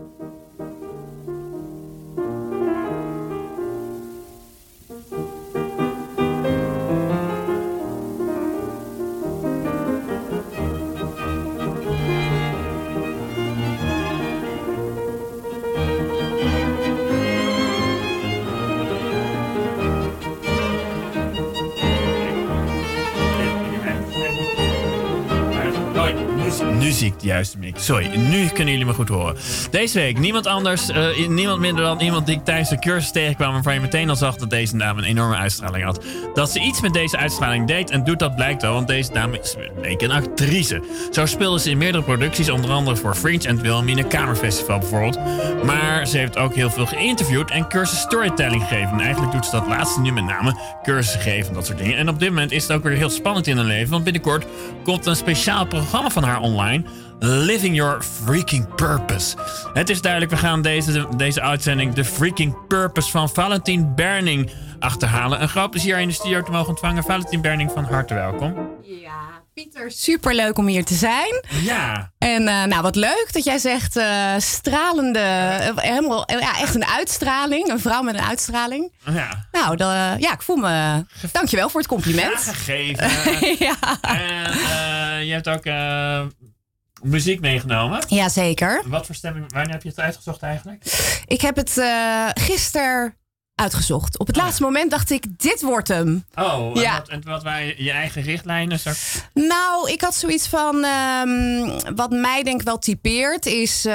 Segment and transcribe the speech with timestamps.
[0.00, 0.29] Nu
[27.30, 27.58] juiste.
[27.74, 29.36] Sorry, nu kunnen jullie me goed horen.
[29.70, 33.52] Deze week niemand anders, eh, niemand minder dan iemand die ik tijdens de cursus tegenkwam...
[33.52, 36.04] waarvan je meteen al zag dat deze dame een enorme uitstraling had.
[36.34, 38.72] Dat ze iets met deze uitstraling deed en doet dat blijkt wel...
[38.72, 40.82] want deze dame is een actrice.
[41.10, 45.18] Zo speelde ze in meerdere producties, onder andere voor Fringe en Wilhelmina Kamerfestival bijvoorbeeld.
[45.64, 48.92] Maar ze heeft ook heel veel geïnterviewd en cursus storytelling gegeven.
[48.92, 51.96] En eigenlijk doet ze dat laatste nu met name cursussen geven, dat soort dingen.
[51.96, 53.90] En op dit moment is het ook weer heel spannend in haar leven...
[53.90, 54.46] want binnenkort
[54.82, 56.84] komt een speciaal programma van haar online.
[57.22, 59.36] Living Your Freaking Purpose.
[59.72, 65.42] Het is duidelijk, we gaan deze, deze uitzending de Freaking Purpose van Valentin Berning achterhalen.
[65.42, 67.02] Een groot plezier in de studio te mogen ontvangen.
[67.02, 68.70] Valentin Berning, van harte welkom.
[68.82, 71.44] Ja, Pieter, super leuk om hier te zijn.
[71.62, 72.12] Ja.
[72.18, 76.86] En uh, nou, wat leuk dat jij zegt uh, stralende, uh, helemaal, ja, echt een
[76.86, 77.68] uitstraling.
[77.68, 78.92] Een vrouw met een uitstraling.
[79.04, 79.46] Ja.
[79.52, 79.76] Nou,
[80.18, 81.04] ja, ik voel me.
[81.32, 82.44] Dankjewel voor het compliment.
[82.44, 83.08] Ja, gegeven.
[83.66, 83.76] ja.
[84.00, 85.64] En je hebt ook
[87.02, 88.02] muziek meegenomen.
[88.08, 88.82] Jazeker.
[88.86, 90.84] Wat voor stemming, wanneer heb je het uitgezocht eigenlijk?
[91.26, 93.14] Ik heb het uh, gisteren
[93.54, 94.18] uitgezocht.
[94.18, 94.68] Op het oh, laatste ja.
[94.68, 96.24] moment dacht ik, dit wordt hem.
[96.34, 96.96] Oh, en, ja.
[96.98, 98.78] wat, en wat waren je eigen richtlijnen?
[98.78, 98.90] Zo?
[99.34, 103.92] Nou, ik had zoiets van, um, wat mij denk ik wel typeert, is uh,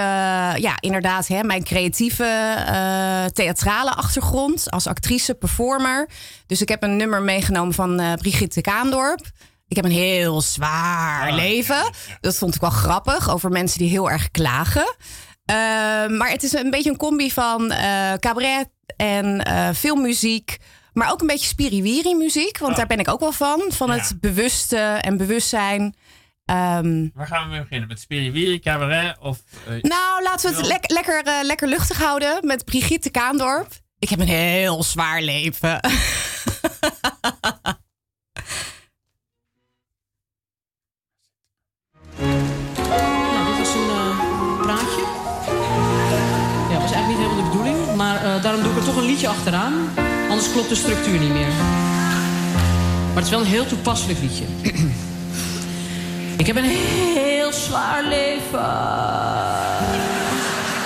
[0.56, 6.10] ja, inderdaad hè, mijn creatieve uh, theatrale achtergrond als actrice, performer.
[6.48, 9.26] Dus ik heb een nummer meegenomen van Brigitte Kaandorp.
[9.68, 11.92] Ik heb een heel zwaar ah, leven.
[12.22, 14.96] Dat vond ik wel grappig over mensen die heel erg klagen.
[15.52, 15.56] Uh,
[16.18, 20.58] maar het is een beetje een combi van uh, cabaret en uh, filmmuziek.
[20.94, 22.58] Maar ook een beetje spiriwiri muziek.
[22.58, 22.78] Want oh.
[22.78, 23.64] daar ben ik ook wel van.
[23.68, 23.94] Van ja.
[23.94, 25.82] het bewuste en bewustzijn.
[25.82, 27.88] Um, Waar gaan we mee beginnen?
[27.88, 29.40] Met spiriwiri, cabaret of...
[29.66, 32.38] nou, laten we het le lekker, lekker luchtig houden.
[32.42, 33.68] Met Brigitte Kaandorp.
[34.00, 35.80] Ik heb een heel zwaar leven.
[48.24, 49.74] uh, daarom doe ik er toch een liedje achteraan.
[50.30, 51.48] Anders klopt de structuur niet meer.
[53.08, 54.46] Maar het is wel een heel toepasselijk liedje.
[56.42, 58.74] ik heb een heel zwaar leven.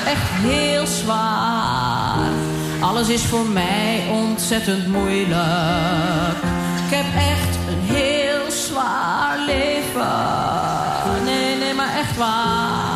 [0.05, 2.29] Echt heel zwaar.
[2.79, 6.37] Alles is voor mij ontzettend moeilijk.
[6.85, 11.23] Ik heb echt een heel zwaar leven.
[11.23, 12.88] Nee, nee, maar echt waar.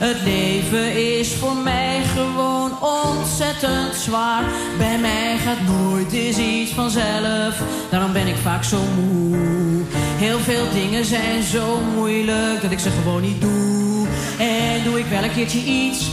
[0.00, 4.42] Het leven is voor mij gewoon ontzettend zwaar.
[4.78, 7.62] Bij mij gaat nooit eens iets vanzelf.
[7.90, 9.82] Daarom ben ik vaak zo moe.
[9.94, 14.06] Heel veel dingen zijn zo moeilijk dat ik ze gewoon niet doe.
[14.38, 16.10] En doe ik wel een keertje iets,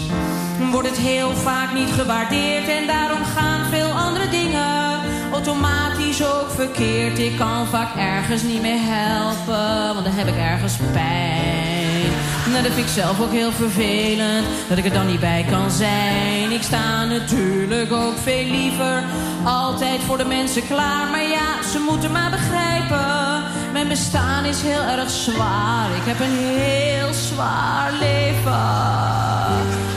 [0.72, 2.68] wordt het heel vaak niet gewaardeerd.
[2.68, 5.00] En daarom gaan veel andere dingen
[5.31, 7.20] automatisch ook verkeerd.
[7.20, 12.27] Ik kan vaak ergens niet meer helpen, want dan heb ik ergens pijn.
[12.52, 15.72] Nou, dat vind ik zelf ook heel vervelend, dat ik er dan niet bij kan
[15.72, 16.52] zijn.
[16.52, 19.03] Ik sta natuurlijk ook veel liever
[19.44, 21.08] altijd voor de mensen klaar.
[21.12, 25.90] Maar ja, ze moeten maar begrijpen, mijn bestaan is heel erg zwaar.
[25.96, 28.66] Ik heb een heel zwaar leven.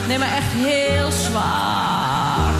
[0.07, 2.53] Nee, maar echt heel zwaar.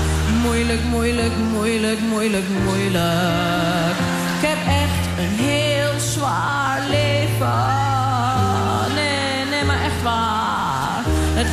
[0.44, 3.96] Moeilijk, moeilijk, moeilijk, moeilijk, moeilijk.
[4.40, 7.81] Ik heb echt een heel zwaar leven.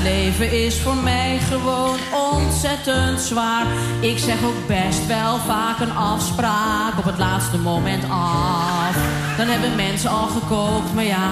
[0.08, 1.98] Leven is voor mij gewoon
[2.34, 3.66] ontzettend zwaar.
[4.00, 8.96] Ik zeg ook best wel vaak een afspraak op het laatste moment af.
[9.36, 11.26] Dan hebben mensen al gekookt, maar ja,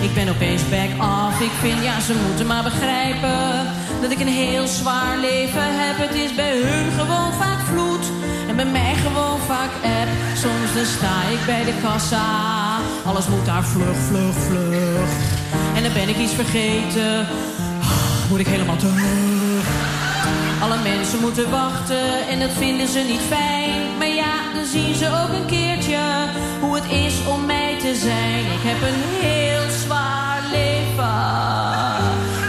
[0.00, 1.40] ik ben opeens back af.
[1.40, 3.66] Ik vind, ja, ze moeten maar begrijpen
[4.00, 5.96] dat ik een heel zwaar leven heb.
[6.06, 8.04] Het is bij hun gewoon vaak vloed
[8.48, 10.10] en bij mij gewoon vaak app.
[10.42, 12.26] Soms dan sta ik bij de kassa,
[13.04, 15.10] alles moet daar vlug, vlug, vlug.
[15.76, 17.26] En dan ben ik iets vergeten
[18.28, 19.66] moet ik helemaal terug.
[20.60, 23.96] Alle mensen moeten wachten en dat vinden ze niet fijn.
[23.98, 25.98] Maar ja, dan zien ze ook een keertje
[26.60, 28.38] hoe het is om mij te zijn.
[28.38, 31.16] Ik heb een heel zwaar leven.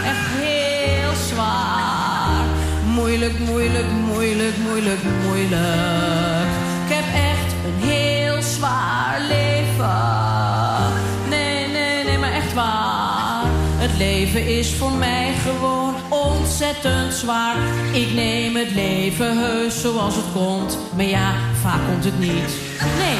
[0.04, 2.44] Echt heel zwaar.
[2.84, 6.50] Moeilijk, moeilijk, moeilijk, moeilijk, moeilijk.
[6.86, 10.29] Ik heb echt een heel zwaar leven.
[14.00, 17.56] Leven is voor mij gewoon ontzettend zwaar.
[17.92, 20.78] Ik neem het leven heus zoals het komt.
[20.96, 22.50] Maar ja, vaak komt het niet.
[22.98, 23.18] Nee,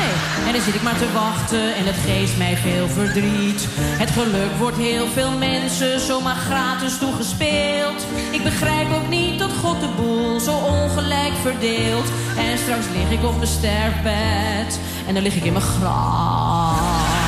[0.00, 0.14] nee.
[0.46, 3.66] En dan zit ik maar te wachten en het geeft mij veel verdriet.
[4.02, 8.06] Het geluk wordt heel veel mensen zomaar gratis toegespeeld.
[8.30, 12.08] Ik begrijp ook niet dat God de boel zo ongelijk verdeelt.
[12.36, 17.22] En straks lig ik op mijn sterfbed en dan lig ik in mijn graf.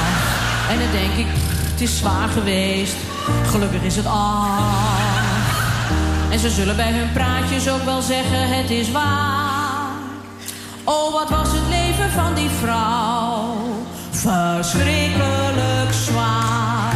[0.71, 1.27] En dan denk ik,
[1.75, 2.97] het is zwaar geweest.
[3.44, 5.53] Gelukkig is het af.
[6.31, 9.93] En ze zullen bij hun praatjes ook wel zeggen, het is waar.
[10.85, 13.56] Oh, wat was het leven van die vrouw.
[14.11, 16.94] Verschrikkelijk zwaar.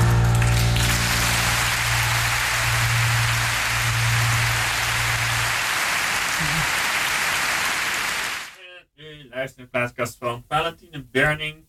[8.97, 11.68] U luistert naar de plaatkast van Valentine Berning.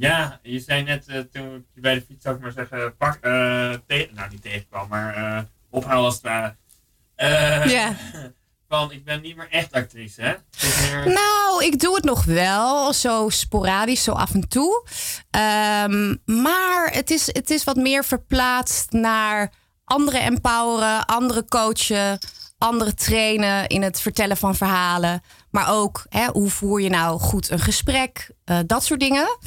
[0.00, 3.18] Ja, je zei net uh, toen je bij de fiets, zou ik maar zeggen, pak,
[3.22, 6.56] uh, tegen, nou niet tegenkwam, maar uh, ophouden als het ware.
[7.68, 7.94] ja.
[8.68, 10.34] Van, ik ben niet meer echt actrice, hè?
[10.90, 11.12] Meer...
[11.12, 14.86] Nou, ik doe het nog wel, zo sporadisch, zo af en toe.
[15.84, 19.52] Um, maar het is, het is wat meer verplaatst naar
[19.84, 22.18] anderen empoweren, anderen coachen,
[22.58, 25.22] anderen trainen in het vertellen van verhalen.
[25.50, 28.30] Maar ook, hè, hoe voer je nou goed een gesprek?
[28.44, 29.38] Uh, dat soort dingen.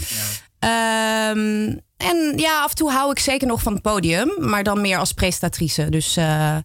[0.60, 1.30] Ja.
[1.30, 4.50] Um, en ja, af en toe hou ik zeker nog van het podium.
[4.50, 5.90] Maar dan meer als presentatrice.
[5.90, 6.58] Dus uh,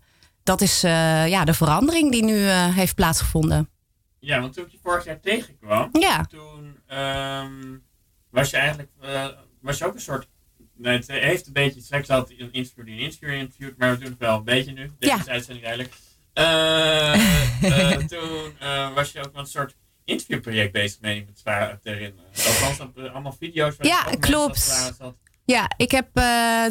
[0.43, 3.71] dat is uh, ja, de verandering die nu heeft plaatsgevonden.
[4.19, 5.89] Ja, want toen ik je vorig jaar tegenkwam...
[5.93, 6.25] Ja.
[6.25, 7.85] Toen um,
[8.31, 8.91] was je eigenlijk...
[9.61, 10.29] was je ook een soort...
[10.77, 11.81] Nee, het heeft een beetje...
[11.81, 13.79] Straks had een interview die een interview interviewt.
[13.79, 14.91] Maar we doen het wel een beetje nu.
[14.99, 15.33] Deze ja.
[15.33, 15.95] uitzending eigenlijk.
[16.39, 17.15] Uh,
[17.63, 21.33] uh, toen uh, was je ook met een soort interviewproject bezig, meen ik me
[21.83, 22.31] te herinneren.
[22.35, 22.79] Althans,
[23.13, 23.75] allemaal video's.
[23.81, 24.93] Ja, klopt.
[25.51, 26.09] Ja, ik heb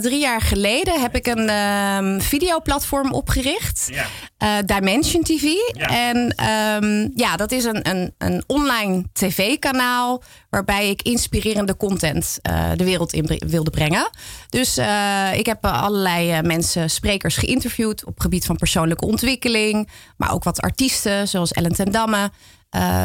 [0.01, 3.89] drie jaar geleden heb ik een um, videoplatform opgericht.
[4.37, 4.61] Ja.
[4.61, 5.43] Dimension TV.
[5.71, 5.87] Ja.
[5.87, 6.17] En
[6.83, 12.83] um, ja, dat is een, een, een online tv-kanaal waarbij ik inspirerende content uh, de
[12.83, 14.09] wereld in wilde brengen.
[14.49, 14.77] Dus
[15.33, 21.27] ik heb allerlei mensen, sprekers geïnterviewd op gebied van persoonlijke ontwikkeling, maar ook wat artiesten
[21.27, 22.31] zoals Ellen ten Damme.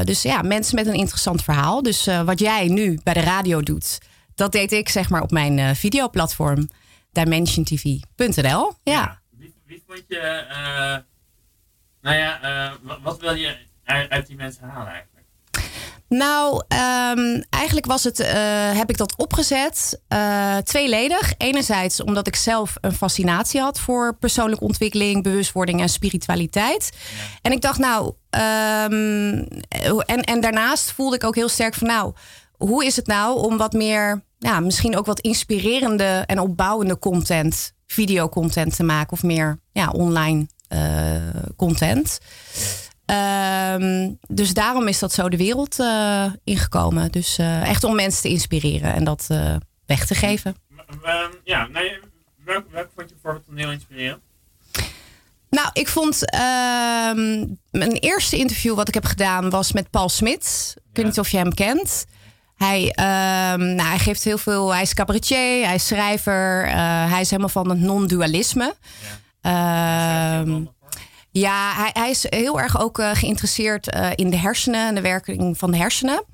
[0.04, 1.82] dus ja, mensen met een interessant verhaal.
[1.82, 3.98] Dus wat jij nu bij de radio doet,
[4.42, 6.68] dat deed ik zeg maar op mijn videoplatform
[7.12, 8.72] dimensiontv.nl.
[8.82, 8.92] Ja.
[8.92, 9.20] ja.
[9.30, 10.44] Wie, wie vond je,
[12.00, 12.72] nou ja,
[13.02, 15.12] wat wil je uit, uit die mensen halen eigenlijk?
[16.12, 16.62] Nou,
[17.16, 18.26] um, eigenlijk was het, uh,
[18.76, 21.32] heb ik dat opgezet uh, tweeledig.
[21.38, 26.92] Enerzijds omdat ik zelf een fascinatie had voor persoonlijke ontwikkeling, bewustwording en spiritualiteit.
[26.92, 27.38] Ja.
[27.42, 29.48] En ik dacht, nou, um,
[30.06, 32.12] en, en daarnaast voelde ik ook heel sterk van, nou,
[32.56, 37.72] hoe is het nou om wat meer, ja, misschien ook wat inspirerende en opbouwende content,
[37.86, 41.16] videocontent te maken of meer ja, online uh,
[41.56, 42.18] content.
[43.06, 47.12] Um, dus daarom is dat zo de wereld uh, ingekomen.
[47.12, 49.26] Dus uh, echt om mensen te inspireren en dat
[49.86, 50.56] weg te geven.
[51.04, 51.98] Um, ja, nee,
[52.44, 54.20] welk, welk vond je bijvoorbeeld toneel inspireren?
[55.50, 56.40] Nou, ik vond uh,
[57.70, 60.74] mijn eerste interview wat ik heb gedaan was met Paul Smit.
[60.76, 62.04] Ik weet niet of je hem kent.
[62.62, 62.92] Hij,
[63.56, 64.72] nou, hij geeft heel veel.
[64.72, 66.66] Hij is cabaretier, hij is schrijver.
[67.08, 68.74] hij is helemaal van het non-dualisme.
[69.00, 69.20] Ja.
[69.42, 70.56] Uh,
[71.30, 75.00] ja, hij, hij, is heel erg ook uh, geïnteresseerd uh, in de hersenen en de
[75.00, 76.24] werking van de hersenen.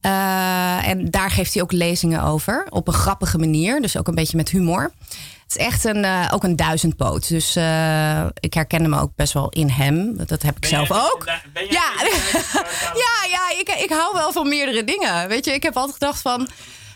[0.00, 2.66] En daar geeft hij ook lezingen over.
[2.70, 3.80] Op een grappige manier.
[3.80, 4.92] Dus ook een beetje met humor.
[5.48, 7.28] Het is echt een, ook een duizendpoot.
[7.28, 7.48] Dus
[8.40, 10.16] ik herken hem ook best wel in hem.
[10.16, 11.24] Dat heb ik ben zelf jij, ook.
[11.52, 11.92] Ben jij ja,
[13.04, 15.28] ja, ja ik, ik hou wel van meerdere dingen.
[15.28, 16.48] Weet je, ik heb altijd gedacht van.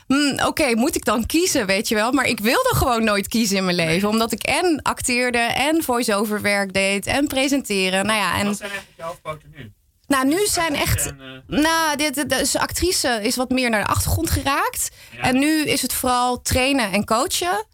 [0.07, 2.13] Hmm, Oké, okay, moet ik dan kiezen, weet je wel?
[2.13, 4.09] Maar ik wilde gewoon nooit kiezen in mijn leven.
[4.09, 8.07] Omdat ik en acteerde en voice-over werk deed en presenteren.
[8.07, 8.47] Nou ja, en...
[8.47, 9.73] Wat zijn eigenlijk je hoofdpoten nu?
[10.07, 11.07] Nou, nu zijn echt.
[11.07, 11.61] En, uh...
[11.61, 14.91] Nou, dit, dus actrice is wat meer naar de achtergrond geraakt.
[15.17, 15.23] Ja.
[15.23, 17.67] En nu is het vooral trainen en coachen.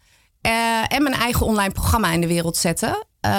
[0.45, 3.07] Uh, en mijn eigen online programma in de wereld zetten.
[3.25, 3.31] Uh,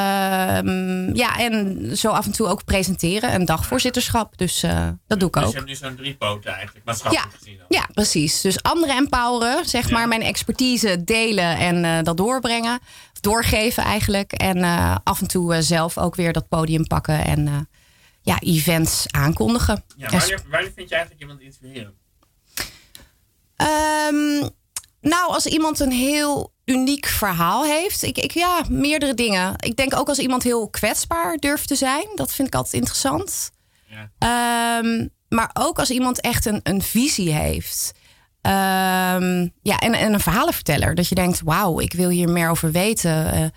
[1.15, 3.35] ja, en zo af en toe ook presenteren.
[3.35, 4.39] Een dagvoorzitterschap.
[4.39, 5.51] Dus uh, dat doe ik dus ook.
[5.51, 7.39] je hebt nu zo'n drie poten eigenlijk, maatschappelijk Ja.
[7.39, 7.57] gezien.
[7.57, 7.67] dan.
[7.69, 8.41] Ja, precies.
[8.41, 9.93] Dus anderen empoweren, zeg Ja.
[9.95, 12.79] maar, mijn expertise delen en eh, dat doorbrengen.
[13.13, 14.33] Of doorgeven eigenlijk.
[14.33, 17.55] En eh, af en toe eh, zelf ook weer dat podium pakken en eh,
[18.23, 19.85] ja, events aankondigen.
[19.97, 21.95] Ja, En wanneer, wanneer vind je eigenlijk iemand inspirerend?
[23.57, 24.49] Ehm,
[25.01, 28.03] nou, als iemand een heel uniek verhaal heeft.
[28.03, 29.55] Ik, ik, ja, meerdere dingen.
[29.57, 32.07] Ik denk ook als iemand heel kwetsbaar durft te zijn.
[32.15, 33.51] Dat vind ik altijd interessant.
[33.87, 34.11] Ja.
[34.19, 37.93] Ehm, maar ook als iemand echt een, een visie heeft.
[38.41, 40.95] Ehm, ja, en, en een verhalenverteller.
[40.95, 43.53] Dat je denkt, wauw, ik wil hier meer over weten.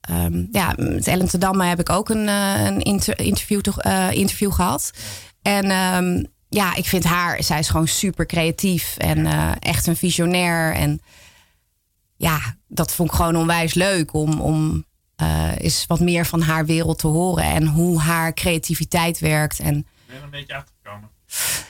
[0.00, 3.80] Ehm, ja, met Ellen te Damme heb ik ook een, eh, een inter- interview, toch,
[3.80, 4.90] eh, interview gehad.
[5.42, 5.66] En
[6.48, 9.26] ja, ik vind haar, zij is gewoon super creatief en
[9.58, 10.74] echt een visionair.
[10.74, 11.00] En
[12.16, 14.84] ja, dat vond ik gewoon onwijs leuk om, om
[15.16, 17.44] eh, eens wat meer van haar wereld te horen.
[17.44, 19.60] En hoe haar creativiteit werkt.
[19.60, 21.10] En Ben je een beetje achtergekomen?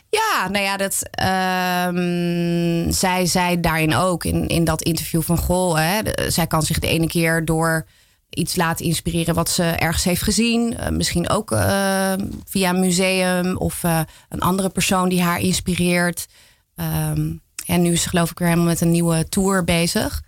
[0.09, 5.77] ja, nou ja, dat, ehm, zij zei daarin ook in, in dat interview van Goh,
[5.77, 7.87] hè, de- zij kan zich de ene keer door
[8.31, 10.77] iets laten inspireren wat ze ergens heeft gezien.
[10.79, 12.13] Eh, misschien ook eh,
[12.45, 16.27] via een museum of eh, een andere persoon die haar inspireert.
[16.75, 17.33] Ehm,
[17.67, 20.23] en nu is ze geloof ik weer helemaal met een nieuwe tour bezig.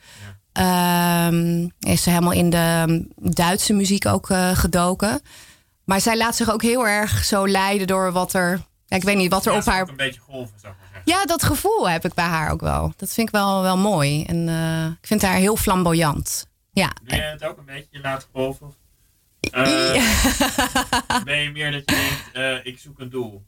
[0.53, 5.21] Ehm, is ze helemaal in de Duitse muziek ook eh, gedoken.
[5.85, 8.67] Maar zij laat zich ook heel erg zo leiden door wat er.
[8.87, 9.89] Ja, ik weet niet wat er op haar.
[9.89, 11.13] een beetje golven, zou ik maar zeggen.
[11.13, 12.93] Ja, dat gevoel heb ik bij haar ook wel.
[12.97, 14.25] Dat vind ik wel, wel mooi.
[14.25, 16.47] En eh, ik vind haar heel flamboyant.
[16.73, 16.93] Ja.
[17.05, 18.67] Doe jij het ook een beetje, je laat golven?
[18.67, 18.75] Of,
[19.51, 23.45] eh, ben je meer dat je denkt, eh, ik zoek een doel?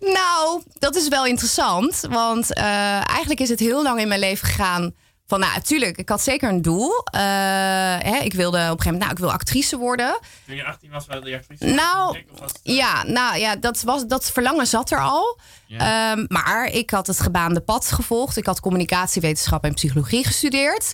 [0.00, 2.06] Nou, dat is wel interessant.
[2.10, 4.94] Want eh, eigenlijk is het heel lang in mijn leven gegaan.
[5.26, 6.90] Van, nou, natuurlijk, ik had zeker een doel.
[7.10, 10.18] Hè, ik wilde op een gegeven moment, nou, ik wil actrice worden.
[10.46, 14.30] Toen je 18 was, wilde je actrice Nou, het, Ja, nou ja, dat, was, dat
[14.30, 15.38] verlangen zat er al.
[15.68, 18.36] Ehm, maar ik had het gebaande pad gevolgd.
[18.36, 20.92] Ik had communicatiewetenschap en psychologie gestudeerd.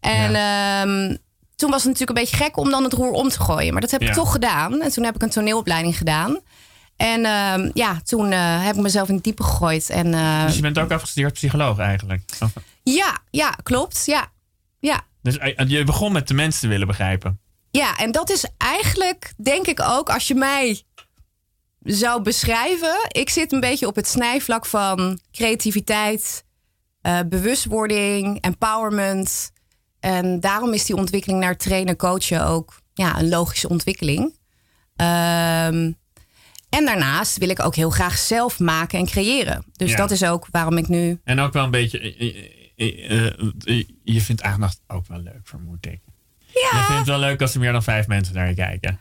[0.00, 1.16] En ehm,
[1.58, 3.72] toen was het natuurlijk een beetje gek om dan het roer om te gooien.
[3.72, 4.08] Maar dat heb Ja.
[4.08, 4.80] ik toch gedaan.
[4.80, 6.38] En toen heb ik een toneelopleiding gedaan.
[6.96, 9.90] En ehm, ja, toen eh, heb ik mezelf in het diepe gegooid.
[9.90, 12.22] En eh, Dus je bent ook afgestudeerd psycholoog eigenlijk?
[12.40, 14.02] Of- ja, ja, klopt.
[14.06, 14.26] Ja,
[14.80, 15.00] ja.
[15.22, 17.40] Dus eh, je begon met de mensen te willen begrijpen.
[17.70, 20.82] Ja, en dat is eigenlijk, denk ik ook, als je mij
[21.82, 22.96] zou beschrijven.
[23.08, 26.44] Ik zit een beetje op het snijvlak van creativiteit,
[27.00, 29.50] eh, bewustwording, empowerment.
[30.00, 34.36] En daarom is die ontwikkeling naar trainen, coachen ook ja, een logische ontwikkeling.
[34.96, 35.92] Ehm,
[36.68, 39.64] en daarnaast wil ik ook heel graag zelf maken en creëren.
[39.72, 39.96] Dus Ja.
[39.96, 41.20] dat is ook waarom ik nu.
[41.24, 41.98] En ook wel een beetje...
[41.98, 43.26] eh, eh,
[43.64, 46.00] eh, je vindt aandacht ook wel leuk, vermoed ik.
[46.52, 49.00] Je vindt het wel leuk als er meer dan vijf mensen naar je kijken.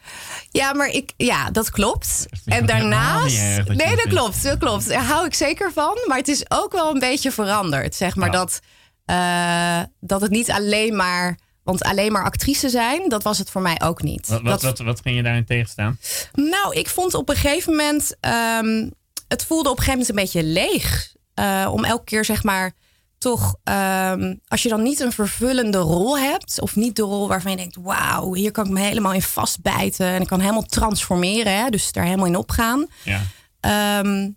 [0.51, 2.25] Ja, maar ik, ja, dat klopt.
[2.46, 3.58] En daarnaast.
[3.58, 4.08] dat Nee, dat vindt.
[4.08, 4.44] klopt.
[4.44, 4.88] Dat klopt.
[4.88, 5.98] Daar hou ik zeker van.
[6.08, 7.96] Maar het is ook wel een beetje veranderd.
[7.96, 8.60] Zeg maar dat,
[9.08, 11.38] eh, dat het niet alleen maar.
[11.64, 14.28] Want alleen maar actrice zijn, dat was het voor mij ook niet.
[14.28, 16.00] Wat, wat, Dat- wat, wat ging je daarin tegenstaan?
[16.34, 18.16] nou, ik vond op een gegeven moment.
[18.20, 18.90] ehm,
[19.28, 21.16] het voelde op een gegeven moment een beetje leeg.
[21.34, 22.72] Eh, om elke keer zeg maar.
[23.18, 27.52] Toch, ehm, als je dan niet een vervullende rol hebt, of niet de rol waarvan
[27.52, 31.58] je denkt: wauw, hier kan ik me helemaal in vastbijten en ik kan helemaal transformeren,
[31.58, 32.86] hè, dus daar helemaal in opgaan.
[33.04, 33.22] Ja.
[33.60, 34.30] Ehm,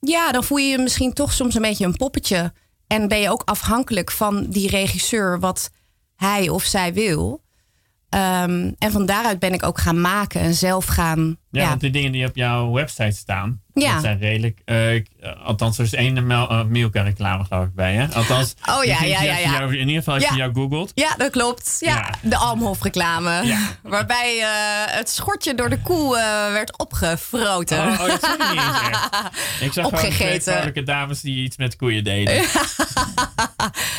[0.00, 2.52] ja, dan voel je je misschien toch soms een beetje een poppetje.
[2.92, 5.70] En ben je ook afhankelijk van die regisseur, wat
[6.16, 7.42] hij of zij wil.
[8.08, 11.36] Ehm, en van daaruit ben ik ook gaan maken en zelf gaan.
[11.50, 13.92] Ja, Ja, want die dingen die op jouw website staan, Ja.
[13.92, 14.58] dat zijn redelijk...
[14.64, 15.02] eh, eh,
[15.44, 18.06] althans, er is één Mel- uh, Milka-reclame geloof ik bij, hè?
[18.14, 19.60] Althans, Oh, ja, ja, ja, ja.
[19.60, 20.36] in ieder geval als je Ja.
[20.36, 20.92] jou googelt.
[20.94, 21.76] ja dat klopt.
[21.80, 22.28] Ja, Ja.
[22.28, 23.44] de Almhof-reclame.
[23.46, 23.58] Ja.
[23.82, 24.46] Waarbij eh,
[24.96, 27.78] het schortje door de koe eh, werd opgefroten.
[27.78, 28.98] Oh, oh, dat zag ik niet eens.
[29.66, 30.84] Ik zag Opgegeten.
[30.84, 32.44] dames die iets met koeien deden.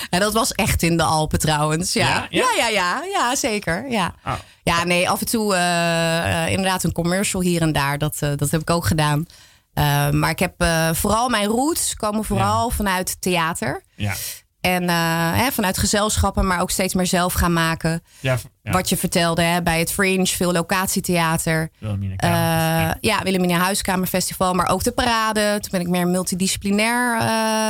[0.09, 1.93] En dat was echt in de Alpen trouwens.
[1.93, 2.45] Ja, Ja?
[2.57, 3.03] ja, Ja?
[3.11, 3.89] ja, zeker.
[3.89, 4.13] Ja.
[4.25, 4.33] Oh.
[4.63, 7.97] ja, nee, af en toe eh, eh, inderdaad een commercial hier en daar.
[7.97, 9.25] Dat, eh, dat heb ik ook gedaan.
[9.73, 13.83] Eh, maar ik heb eh, vooral mijn roots komen vooral vanuit theater.
[13.95, 14.13] Ja.
[14.61, 18.03] En eh, hè, vanuit gezelschappen, maar ook steeds meer zelf gaan maken.
[18.19, 18.71] Ja, ja.
[18.71, 21.69] Wat je vertelde hè, bij het Fringe, veel locatietheater.
[21.79, 22.97] Wilhelmina Eh Kamer.
[23.01, 25.57] ja, Wilhelmina Huiskamerfestival, maar ook de parade.
[25.59, 27.17] Toen ben ik meer multidisciplinair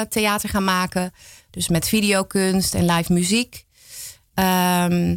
[0.09, 1.11] theater gaan maken.
[1.49, 3.65] Dus met videokunst en live muziek.
[4.33, 5.15] Ehm,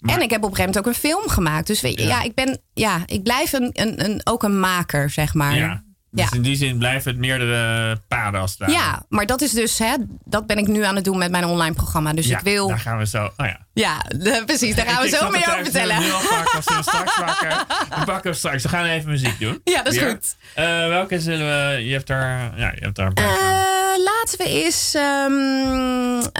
[0.00, 1.66] en ik heb op een gegeven moment ook een film gemaakt.
[1.66, 2.08] Dus weet je, Ja.
[2.08, 2.22] ja.
[2.22, 5.54] ik ben, ja, ik blijf een, een, een, ook een maker, zeg maar.
[5.56, 5.86] ja.
[6.10, 6.36] Dus ja.
[6.36, 8.72] in die zin blijven het meerdere paden als het ware.
[8.72, 11.44] Ja, maar dat is dus, hè, dat ben ik nu aan het doen met mijn
[11.44, 12.12] online programma.
[12.12, 13.24] Dus Ja, ik wil, Daar gaan we zo.
[13.36, 13.60] Oh ja.
[13.72, 14.02] ja,
[14.46, 16.00] precies, daar gaan we Ik- zo meer er over vertellen.
[16.00, 17.64] Nu al vaak als we straks wakker.
[17.98, 18.62] We pakken straks.
[18.62, 19.60] We gaan even muziek doen.
[19.64, 20.10] Ja, dat is Weer.
[20.10, 20.36] goed.
[20.54, 21.46] Eh, welke zullen
[21.76, 21.84] we...
[21.84, 22.58] Je hebt daar...
[22.58, 23.34] Ja, je hebt daar een paar van.
[23.34, 25.32] Eh, laten we eens ehm,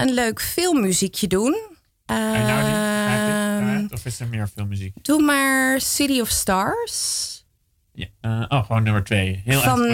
[0.03, 1.57] een leuk filmmuziekje doen.
[2.05, 3.87] En nou die, Ehm?
[3.93, 4.93] Of is er meer filmmuziek?
[5.01, 7.38] doe maar City of Stars
[7.99, 8.07] Ja.
[8.49, 9.41] eh, oh, gewoon nummer twee.
[9.45, 9.91] Heel van gewoon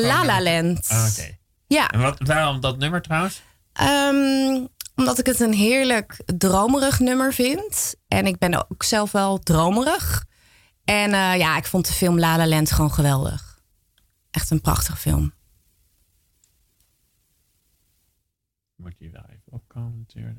[0.00, 0.88] La La Land.
[0.92, 1.36] Oh, Oké.
[1.66, 3.42] Ja, En wat, waarom dat nummer trouwens?
[3.72, 7.94] ehm, omdat ik het een heerlijk dromerig nummer vind.
[8.08, 10.24] En ik ben ook zelf wel dromerig.
[10.84, 13.60] En eh, ja, ik vond de film La La Land gewoon geweldig.
[14.30, 15.34] Echt een prachtige film.
[18.76, 20.36] moet die wel even opkomen natuurlijk.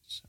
[0.00, 0.26] Zo.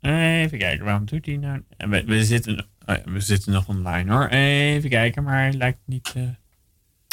[0.00, 1.62] Even kijken, waarom doet hij nou...
[1.76, 4.26] We, we, zitten, oh we zitten nog online hoor.
[4.26, 6.12] Even kijken, maar hij lijkt niet...
[6.16, 6.22] Uh...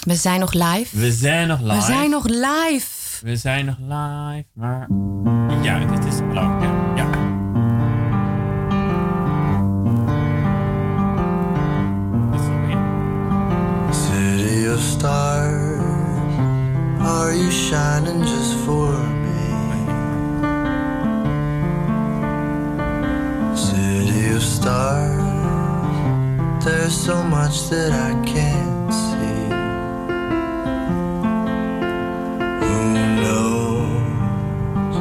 [0.06, 1.00] We zijn nog live.
[1.00, 1.76] We zijn nog live.
[1.76, 3.26] We zijn nog live.
[3.26, 4.88] We zijn nog live, maar...
[5.64, 6.94] Ja, dit is geloof ja.
[6.96, 7.10] ja.
[13.92, 15.84] City of stars,
[17.00, 19.17] are you shining just for
[24.38, 25.16] of stars,
[26.64, 29.46] there's so much that I can't see.
[32.62, 32.78] Who
[33.24, 34.96] knows?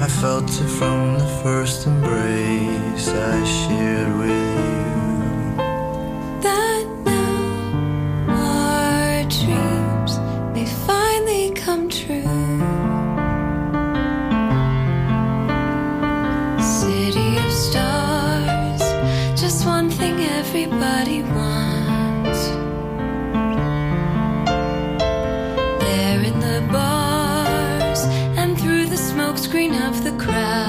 [0.00, 4.77] I felt it from the first embrace I shared with you.
[19.68, 22.42] One thing everybody wants.
[25.84, 28.00] There in the bars
[28.40, 30.67] and through the smokescreen of the crowded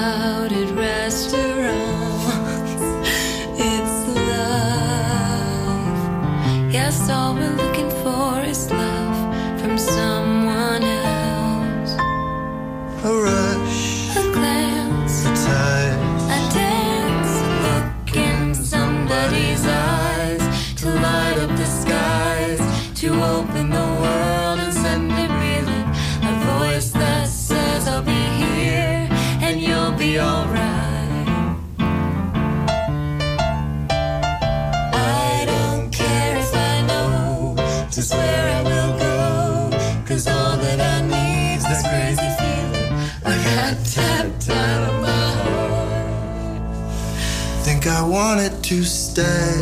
[47.80, 49.56] think I wanted to stay.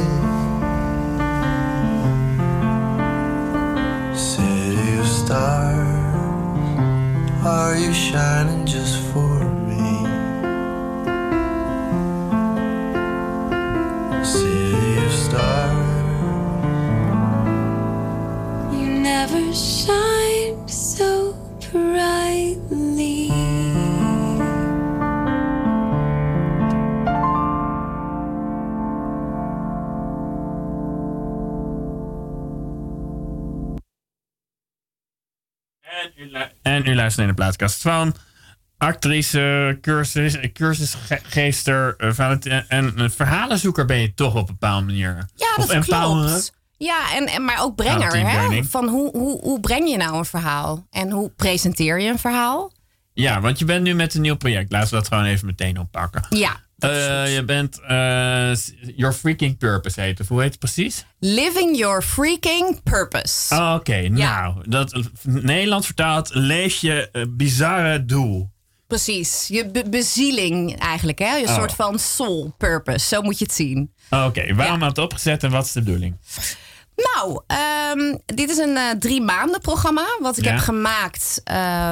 [4.16, 5.86] City of stars,
[7.46, 8.57] are you shining
[37.16, 38.14] naar de plaatkast van
[38.78, 45.28] actrice, cursus, cursusgeester eh, en een verhalenzoeker ben je toch op een bepaalde manier.
[45.34, 46.52] Ja, dat klopt.
[46.76, 48.22] Ja, en, en, maar ook brenger.
[48.22, 48.64] Nou, hè?
[48.64, 50.86] Van hoe, hoe, hoe breng je nou een verhaal?
[50.90, 52.72] En hoe presenteer je een verhaal?
[53.12, 54.72] Ja, want je bent nu met een nieuw project.
[54.72, 56.26] Laten we dat gewoon even meteen oppakken.
[56.28, 56.60] Ja.
[56.78, 58.54] Eh, je bent eh,
[58.96, 60.28] Your Freaking Purpose heet het.
[60.28, 61.04] Hoe heet het precies?
[61.18, 63.54] Living your freaking purpose.
[63.54, 68.50] Oh, Oké, nou, dat, Nederlands vertaald lees je eh, bizarre doel.
[68.86, 69.46] Precies.
[69.48, 71.18] Je be- bezieling eigenlijk.
[71.18, 71.34] Hè?
[71.36, 71.54] Je Oh.
[71.54, 73.06] soort van soul purpose.
[73.06, 73.92] Zo moet je het zien.
[74.10, 74.86] Oké, waarom Ja.
[74.86, 76.16] had het opgezet en wat is de bedoeling?
[77.14, 80.04] Nou, ehm, dit is een drie maanden programma.
[80.20, 80.50] Wat ik Ja.
[80.50, 81.42] heb gemaakt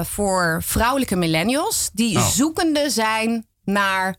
[0.03, 1.90] voor vrouwelijke millennials.
[1.92, 2.27] Die Oh.
[2.29, 4.16] zoekende zijn naar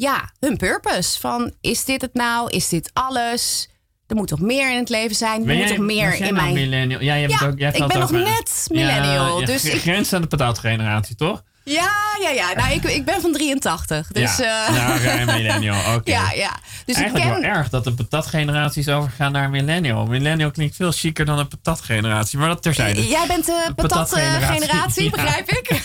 [0.00, 1.20] ja, hun purpose.
[1.20, 2.50] Van is dit het nou?
[2.50, 3.68] Is dit alles?
[4.06, 5.40] Er moet toch meer in het leven zijn?
[5.40, 6.54] Er Ben moet jij- toch meer in nou mijn...
[6.54, 7.00] millennial?
[7.00, 10.12] Ja, jij bent Ja, ook, jij ik ben nog net millennial, Ja, dus ik- grens
[10.12, 11.42] aan de patatgeneratie, toch?
[11.72, 11.90] Ja,
[12.22, 12.52] ja, ja.
[12.54, 14.06] Nou, ik, ik ben van 83.
[14.08, 16.10] Dus, ja, eh, nou, ruim millennial, oké.
[16.10, 16.58] ja, ja.
[16.86, 17.40] Dus Eigenlijk ik ken...
[17.42, 20.06] wel erg dat de patatgeneratie is overgegaan naar millennial.
[20.06, 23.06] Millennial klinkt veel chiquer dan een patatgeneratie, maar dat terzijde.
[23.08, 25.10] Jij bent de Patatgeneratie, patatgeneratie, ja.
[25.16, 25.82] begrijp ik?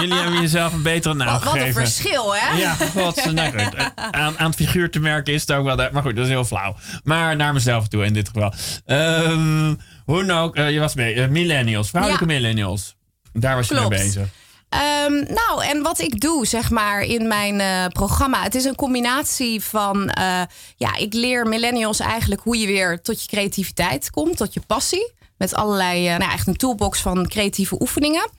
[0.00, 1.82] Jullie hebben jezelf een betere naam Wat, wat een gegeven.
[1.82, 2.56] verschil, hè?
[2.58, 3.76] Ja, god, nou goed.
[4.10, 5.76] Aan, aan het figuur te merken is het ook wel...
[5.92, 6.76] Maar goed, dat is heel flauw.
[7.04, 8.52] Maar naar mezelf toe in dit geval.
[8.84, 11.14] Ehm, hoe ook, eh, je was mee.
[11.14, 12.32] eh, millennials, vrouwelijke Ja.
[12.32, 12.96] millennials.
[13.32, 13.88] Daar was je Klopt.
[13.90, 14.28] mee bezig.
[14.76, 18.42] Ehm, nou, en wat ik doe, zeg maar, in mijn eh, programma.
[18.42, 20.10] Het is een combinatie van.
[20.10, 20.42] eh,
[20.76, 25.12] ja, ik leer millennials eigenlijk hoe je weer tot je creativiteit komt, tot je passie.
[25.38, 28.30] Met allerlei, eh, nou, echt een toolbox van creatieve oefeningen.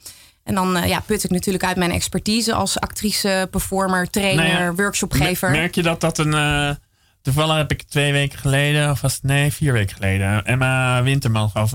[0.44, 4.74] En dan ja, put ik natuurlijk uit mijn expertise als actrice, performer, trainer, Nou ja,
[4.74, 5.50] workshopgever.
[5.52, 6.78] Merk je dat dat een...
[7.22, 10.46] toevallig heb ik twee weken geleden, of was het nee, vier weken geleden...
[10.46, 11.72] Emma Winterman of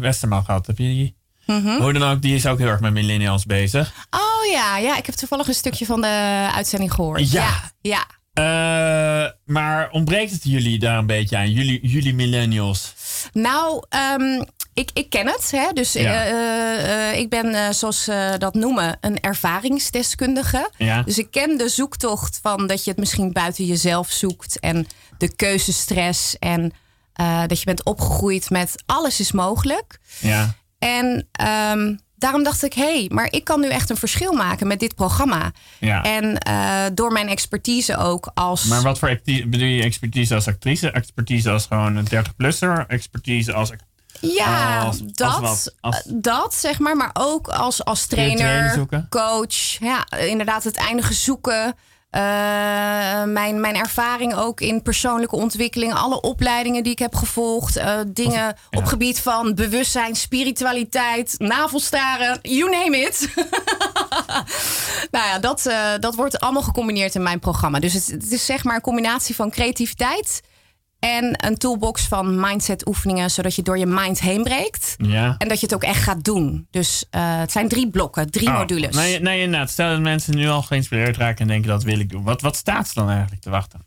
[0.00, 0.66] Westerman gehad.
[0.66, 1.15] Heb je die?
[1.46, 1.80] Mhm.
[1.80, 3.92] Hoe dan ook, die is ook heel erg met millennials bezig.
[4.10, 7.30] Oh ja, ja, ik heb toevallig een stukje van de uitzending gehoord.
[7.30, 7.44] Ja.
[7.44, 7.70] ja.
[7.80, 8.06] ja.
[8.36, 11.50] Eh, maar ontbreekt het jullie daar een beetje aan?
[11.50, 12.94] Jullie, jullie millennials?
[13.32, 14.42] Nou, ehm,
[14.74, 15.50] ik, ik ken het.
[15.50, 15.72] Hè?
[15.72, 16.24] Dus Ja.
[16.24, 20.70] eh, eh, ik ben, zoals ze dat noemen, een ervaringsdeskundige.
[20.76, 21.02] Ja.
[21.02, 24.60] Dus ik ken de zoektocht van dat je het misschien buiten jezelf zoekt.
[24.60, 24.86] En
[25.18, 26.38] de keuzestress.
[26.38, 26.72] En
[27.46, 29.98] dat je bent opgegroeid met alles is mogelijk.
[30.18, 30.54] Ja.
[30.86, 34.66] En ehm, daarom dacht ik, hé, hey, maar ik kan nu echt een verschil maken
[34.66, 35.52] met dit programma.
[35.80, 36.02] ja.
[36.04, 38.64] En eh, door mijn expertise ook als...
[38.64, 40.90] Maar wat voor expertise, bedoel je expertise als actrice?
[40.90, 42.86] Expertise als gewoon een 30-plusser?
[42.86, 43.72] Expertise als...
[44.20, 45.74] Ja, Als- als dat, wat?
[45.80, 46.96] Als- eh, dat zeg maar.
[46.96, 49.54] Maar ook als, als trainer trainer, coach.
[49.80, 51.74] Ja, inderdaad het eindige zoeken.
[52.16, 55.94] Eh, mijn, mijn ervaring ook in persoonlijke ontwikkeling.
[55.94, 57.76] Alle opleidingen die ik heb gevolgd.
[57.76, 58.56] eh, dingen ja.
[58.70, 62.38] op gebied van bewustzijn, spiritualiteit, navelstaren.
[62.42, 63.28] You name it.
[65.14, 67.78] nou ja, dat, eh, dat wordt allemaal gecombineerd in mijn programma.
[67.78, 70.40] Dus het, het is zeg maar een combinatie van creativiteit...
[70.98, 74.94] En een toolbox van mindset oefeningen, zodat je door je mind heen breekt.
[74.98, 75.34] Ja.
[75.38, 76.66] En dat je het ook echt gaat doen.
[76.70, 78.94] Dus eh, het zijn drie blokken, drie Oh, modules.
[78.96, 79.70] Nee, nee, inderdaad.
[79.70, 82.22] Stel dat mensen nu al geïnspireerd raken en denken dat wil ik doen.
[82.22, 83.80] Wat, wat staat ze dan eigenlijk te wachten?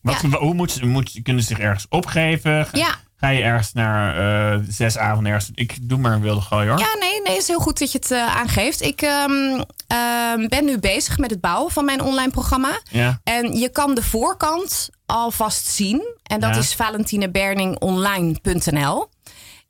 [0.00, 0.38] Wat, Ja.
[0.38, 2.66] Hoe moet moet, kunnen ze zich ergens opgeven?
[2.72, 2.94] Ja.
[3.16, 4.18] ga je ergens naar
[4.54, 5.50] eh, zes avonden ergens?
[5.54, 6.78] Ik doe maar een wilde gooi hoor.
[6.78, 8.80] Ja, nee, nee, is heel goed dat je het eh, aangeeft.
[8.82, 12.80] Ik ehm, ehm, ben nu bezig met het bouwen van mijn online programma.
[12.90, 13.20] Ja.
[13.24, 16.14] En je kan de voorkant alvast zien.
[16.22, 16.60] En dat Ja.
[16.60, 19.08] is valentineberningonline.nl.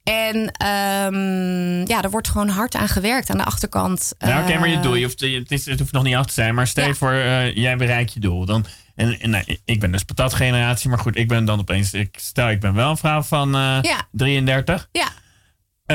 [0.05, 4.13] En ehm, ja, er wordt gewoon hard aan gewerkt aan de achterkant.
[4.19, 6.15] Ja, oké, maar je Eh, doel, je hoeft, je- het, is, het hoeft nog niet
[6.15, 6.55] af te zijn.
[6.55, 6.95] Maar stel Ja.
[6.95, 8.45] voor, eh, jij bereikt je doel.
[8.45, 11.93] Dan, en, en, nou, ik ben dus patatgeneratie, maar goed, ik ben dan opeens...
[11.93, 14.09] Ik, stel, ik ben wel een vrouw van eh, Ja.
[14.13, 14.89] 33.
[14.93, 15.09] Ja,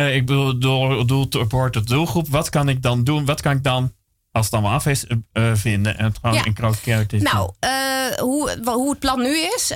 [0.08, 2.28] ik bedoel, doel, doel, behoort tot doelgroep.
[2.28, 3.26] Wat kan ik dan doen?
[3.26, 3.94] Wat kan ik dan,
[4.32, 5.98] als het allemaal af is, eh, eh, vinden?
[5.98, 6.46] En het gewoon Ja.
[6.46, 7.32] in characters doen?
[7.34, 9.72] nou, eh, hoe, hoe het plan nu is.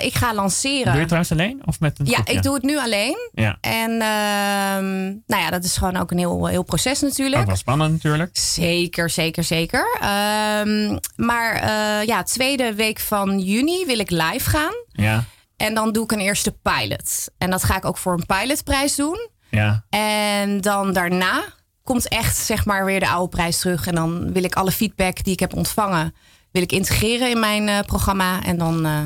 [0.00, 0.84] ik ga lanceren.
[0.84, 1.62] Doe je het trouwens alleen?
[1.64, 2.32] Of met een Ja, groepje?
[2.32, 3.30] ik doe het nu alleen.
[3.34, 7.40] Ja, En ehm, nou ja, dat is gewoon ook een heel, heel proces natuurlijk.
[7.40, 8.36] ook wel spannend natuurlijk.
[8.36, 9.98] Zeker, zeker, zeker.
[10.00, 11.66] Ehm, maar
[12.06, 14.72] ja, tweede week van juni wil ik live gaan.
[14.88, 15.24] Ja,
[15.56, 17.28] En dan doe ik een eerste pilot.
[17.38, 19.28] En dat ga ik ook voor een pilotprijs doen.
[19.50, 19.84] ja.
[19.90, 21.42] En dan daarna
[21.86, 23.86] komt echt zeg maar weer de oude prijs terug.
[23.86, 26.14] En dan wil ik alle feedback die ik heb ontvangen...
[26.50, 28.42] wil ik integreren in mijn eh, programma.
[28.44, 28.98] En dan, eh,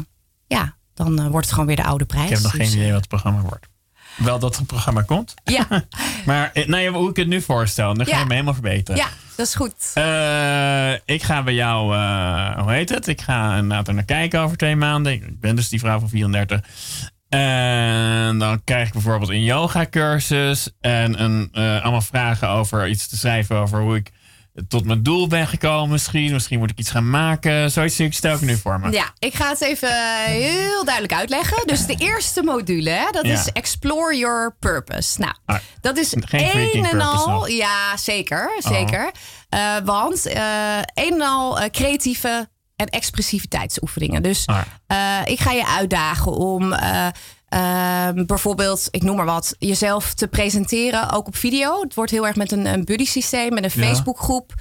[0.46, 2.24] ja, dan eh, wordt het gewoon weer de oude prijs.
[2.24, 3.66] Ik heb nog Dus, geen idee wat het programma wordt.
[4.16, 5.34] Wel dat een programma komt.
[5.44, 5.66] Ja,
[6.26, 8.18] Maar nou ja, hoe ik het nu voorstel, dan ga Ja.
[8.18, 9.00] je me helemaal verbeteren.
[9.00, 9.74] ja, dat is goed.
[11.04, 11.84] Ik ga bij jou,
[12.62, 13.06] hoe heet het?
[13.06, 15.12] Ik ga inderdaad er naar kijken over twee maanden.
[15.12, 16.60] Ik ben dus die vrouw van 34.
[17.34, 23.08] En dan krijg ik bijvoorbeeld een yoga cursus en een, eh, allemaal vragen over iets
[23.08, 24.10] te schrijven over hoe ik
[24.68, 26.32] tot mijn doel ben gekomen misschien.
[26.32, 27.70] Misschien moet ik iets gaan maken.
[27.70, 28.90] Zoiets stel ik nu voor me.
[28.92, 29.90] Ja, ik ga het even
[30.24, 31.66] heel duidelijk uitleggen.
[31.66, 33.32] Dus de eerste module, hè, dat Ja.
[33.32, 35.20] is Explore Your Purpose.
[35.20, 37.28] Nou, Ah, dat is geen freaking een en purpose al.
[37.30, 37.48] nog.
[37.50, 38.70] Ja, zeker, Oh.
[38.72, 39.10] zeker.
[39.48, 42.48] Eh, want eh een en al eh, creatieve
[42.80, 44.22] en expressiviteitsoefeningen.
[44.22, 44.60] Dus Ah.
[44.86, 47.06] eh, ik ga je uitdagen om eh,
[47.48, 51.80] ehm, bijvoorbeeld, ik noem maar wat, jezelf te presenteren, ook op video.
[51.80, 53.86] Het wordt heel erg met een, een buddy systeem, met een Ja.
[53.88, 54.54] Facebookgroep.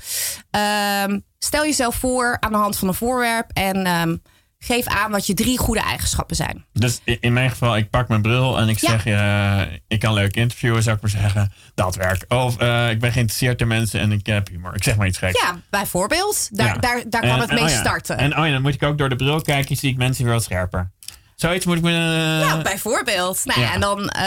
[0.51, 4.15] Ehm, stel jezelf voor aan de hand van een voorwerp en ehm,
[4.59, 6.65] geef aan wat je drie goede eigenschappen zijn.
[6.73, 8.89] Dus in mijn geval, ik pak mijn bril en ik Ja.
[8.89, 11.51] zeg je, eh, ik kan leuk interviewen, zou ik maar zeggen.
[11.75, 12.27] Dat werkt.
[12.29, 14.75] Of eh, ik ben geïnteresseerd in mensen en ik heb humor.
[14.75, 15.41] Ik zeg maar iets geks.
[15.41, 16.49] Ja, bijvoorbeeld.
[16.51, 16.73] Daar, Ja.
[16.73, 17.79] daar, daar kan En- het mee oh ja.
[17.79, 18.17] starten.
[18.17, 20.33] En oh ja, dan moet ik ook door de bril kijken, zie ik mensen weer
[20.33, 20.91] wat scherper.
[21.39, 21.89] Zoiets moet ik me...
[21.91, 23.41] eh, Ja, bijvoorbeeld.
[23.45, 23.73] Nou ja, ja.
[23.73, 24.21] en dan, eh,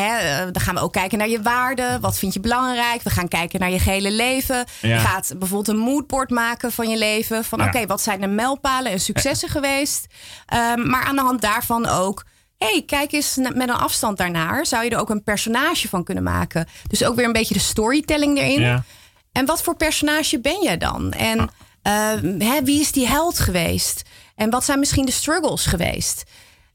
[0.00, 2.00] hè, eh, dan gaan we ook kijken naar je waarden.
[2.00, 3.02] Wat vind je belangrijk?
[3.02, 4.64] We gaan kijken naar je gehele leven.
[4.80, 4.88] Ja.
[4.94, 7.44] Je gaat bijvoorbeeld een moodboard maken van je leven.
[7.44, 7.66] Van Ja.
[7.66, 10.06] oké, wat zijn de mijlpalen en successen geweest?
[10.46, 12.24] Ehm, maar aan de hand daarvan ook...
[12.58, 14.66] hey, kijk eens met een afstand daarnaar.
[14.66, 16.68] Zou je er ook een personage van kunnen maken?
[16.88, 18.60] Dus ook weer een beetje de storytelling erin.
[18.60, 18.82] Ja.
[19.32, 21.12] En wat voor personage ben jij dan?
[21.12, 21.50] En
[22.38, 24.02] hè, wie is die held geweest?
[24.42, 26.22] En wat zijn misschien de struggles geweest?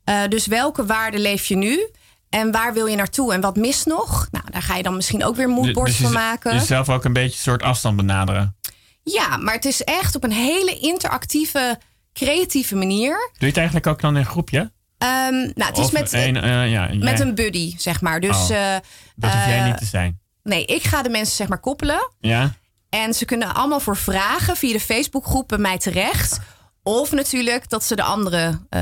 [0.04, 1.90] Eh, dus welke waarden leef je nu?
[2.30, 3.34] En waar wil je naartoe?
[3.34, 4.28] En wat mist nog?
[4.32, 6.54] Nou, daar ga je dan misschien ook weer moodboards Dus je van z- maken.
[6.54, 8.56] Jezelf ook een beetje een soort afstand benaderen.
[9.04, 11.80] Ja, maar het is echt op een hele interactieve,
[12.14, 13.12] creatieve manier.
[13.18, 14.72] Doe je het eigenlijk ook dan in een groepje?
[14.98, 18.20] Ehm, nou, het is Of met, een, eh, ja, met een buddy, zeg maar.
[18.20, 18.56] Dus Oh.
[18.76, 18.80] eh,
[19.16, 20.20] Dat hoef jij niet te zijn.
[20.44, 22.12] nee, ik ga de mensen zeg maar koppelen.
[22.20, 22.54] Ja?
[22.90, 26.40] En ze kunnen allemaal voor vragen via de Facebookgroep bij mij terecht.
[26.88, 28.82] Of natuurlijk dat ze de andere eh,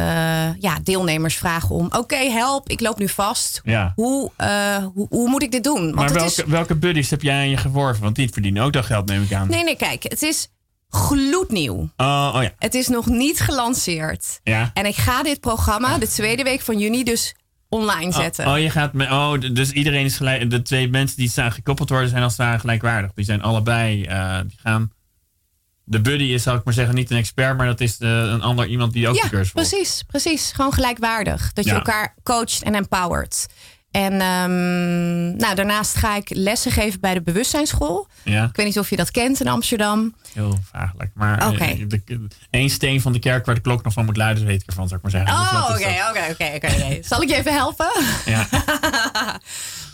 [0.59, 1.87] ja, deelnemers vragen om...
[1.91, 3.61] oké, help, ik loop nu vast.
[3.63, 3.91] Ja.
[3.95, 5.81] Hoe, eh, hoe, hoe moet ik dit doen?
[5.81, 6.43] Want Maar het welke, is...
[6.47, 8.03] welke buddies heb jij aan je geworven?
[8.03, 9.49] Want die verdienen ook dat geld, neem ik aan.
[9.49, 10.47] Nee, nee, kijk, het is...
[10.89, 11.89] gloednieuw.
[11.97, 12.51] Oh, oh ja.
[12.59, 14.39] Het is nog niet gelanceerd.
[14.43, 14.71] Ja.
[14.73, 17.35] En ik ga dit programma de tweede week van juni dus
[17.69, 18.45] online zetten.
[18.45, 20.49] Oh, oh, je gaat met, oh, dus iedereen is gelijk.
[20.49, 23.11] De twee mensen die staan gekoppeld worden, zijn als ware gelijkwaardig.
[23.13, 24.03] Die zijn allebei.
[24.03, 24.91] eh, die gaan.
[25.87, 28.41] De buddy is, zal ik maar zeggen, niet een expert, maar dat is de, een
[28.41, 29.69] ander iemand die ook de cursus volgt.
[29.69, 30.51] precies, precies.
[30.51, 31.53] Gewoon gelijkwaardig.
[31.53, 33.45] Dat je elkaar coacht en empowert.
[33.91, 38.07] En eén nou, daarnaast ga ik lessen geven bij de bewustzijnsschool.
[38.23, 40.15] Ja, Ik weet niet of je dat kent in Amsterdam.
[40.33, 41.11] heel vaaglijk.
[41.13, 41.63] Maar Oké.
[41.63, 44.61] eh, de- één steen van de kerk waar de klok nog van moet luiden, weet
[44.61, 45.39] ik ervan, zou ik maar zeggen.
[45.39, 46.75] Dus Oh, oké, oké, oké.
[46.85, 46.97] oké.
[47.01, 47.91] Zal ik je even helpen?
[48.25, 48.47] Ja.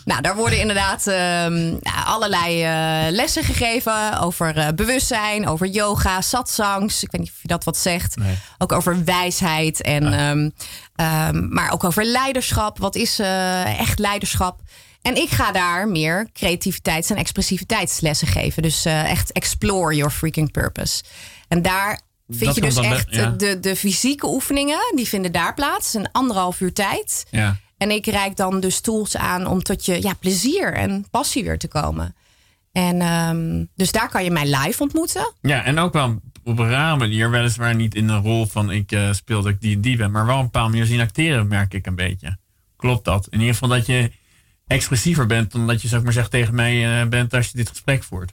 [0.04, 1.74] Nou, daar worden inderdaad ehm,
[2.06, 7.02] allerlei eh, lessen gegeven over eh, bewustzijn, over yoga, satsangs.
[7.02, 8.16] Ik weet niet of je dat wat zegt.
[8.16, 8.34] Nee.
[8.58, 10.50] Ook over wijsheid en, ehm,
[10.96, 12.78] ehm, maar ook over leiderschap.
[12.78, 14.60] Wat is eh, echt leiderschap?
[15.02, 18.62] En ik ga daar meer creativiteits- en expressiviteitslessen geven.
[18.62, 21.02] Dus echt explore your freaking purpose.
[21.48, 23.28] En daar vind Dat je dus echt de- ja.
[23.36, 25.94] de, de fysieke oefeningen, die vinden daar plaats.
[25.94, 27.24] Een anderhalf uur tijd.
[27.30, 27.56] ja.
[27.82, 31.58] En ik reik dan dus tools aan om tot je ja, plezier en passie weer
[31.58, 32.14] te komen.
[32.72, 35.32] En ehm, dus daar kan je mij live ontmoeten.
[35.40, 38.92] Ja, en ook wel op een rare manier, weliswaar niet in de rol van ik
[38.92, 41.48] eh, speel dat ik die en die ben, maar wel een bepaalde manier zien acteren,
[41.48, 42.36] merk ik een beetje.
[42.76, 43.26] Klopt dat?
[43.30, 44.12] In ieder geval dat je
[44.66, 47.68] expressiever bent dan dat je, ik maar zeggen, tegen mij eh, bent als je dit
[47.68, 48.32] gesprek voert.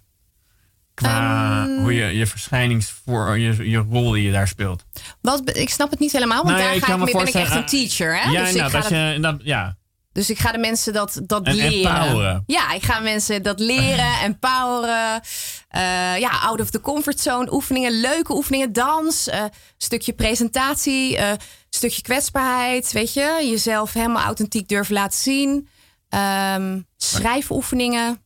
[0.99, 1.79] Qua Ehm.
[1.81, 4.83] hoe je je verschijningsvoor, je, je rol die je daar speelt.
[5.21, 7.33] Wat, ik snap het niet helemaal, want Nou daar ga ik, me mee- ben ik
[7.33, 8.19] echt een teacher.
[8.21, 8.29] Hè?
[8.31, 9.77] ja, dus, nou, ik ga dat dat- je, dat, ja.
[10.11, 11.95] dus ik ga de mensen dat, dat En leren.
[12.01, 12.43] empoweren.
[12.45, 15.21] Ja, ik ga mensen dat leren, empoweren.
[15.69, 15.81] Eh,
[16.19, 19.43] ja, out of the comfort zone oefeningen, leuke oefeningen, dans, eh,
[19.77, 21.31] stukje presentatie, eh,
[21.69, 22.91] stukje kwetsbaarheid.
[22.91, 25.67] Weet je, jezelf helemaal authentiek durven laten zien.
[26.09, 28.21] Ehm, schrijfoefeningen.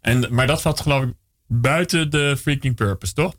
[0.00, 1.12] En, maar dat valt geloof ik
[1.48, 3.34] buiten de freaking purpose, toch?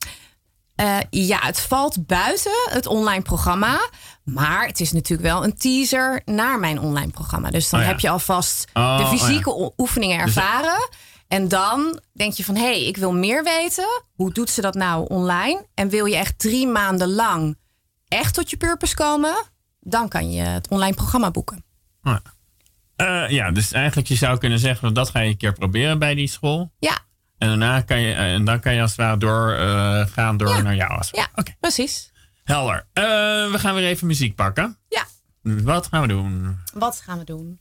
[0.76, 3.90] Eh, ja, het valt buiten het online programma.
[4.24, 7.50] Maar het is natuurlijk wel een teaser naar mijn online programma.
[7.50, 7.92] Dus dan Oh ja.
[7.92, 9.56] heb je alvast Oh, de oh fysieke ja.
[9.56, 10.90] o- oefeningen Dus- ervaren.
[11.28, 14.04] En dan denk je van, hé, hey, ik wil meer weten.
[14.14, 15.66] Hoe doet ze dat nou online?
[15.74, 17.58] En wil je echt drie maanden lang
[18.08, 19.44] echt tot je purpose komen?
[19.80, 21.64] Dan kan je het online programma boeken.
[22.04, 22.22] Oh ja.
[22.96, 26.16] Eh, ja, dus eigenlijk je zou kunnen zeggen, dat ga je een keer proberen bij
[26.16, 26.72] die school.
[26.80, 26.98] Ja,
[27.40, 30.48] En daarna kan je, en dan kan je als het ware door, eh, gaan door
[30.56, 30.62] Ja.
[30.62, 30.92] naar jou.
[30.98, 32.12] Als ja Oké, precies.
[32.44, 32.86] helder.
[32.94, 33.04] Eh,
[33.52, 34.78] we gaan weer even muziek pakken.
[34.90, 35.06] Ja,
[35.42, 36.60] Wat gaan we doen?
[36.74, 37.60] wat gaan we doen?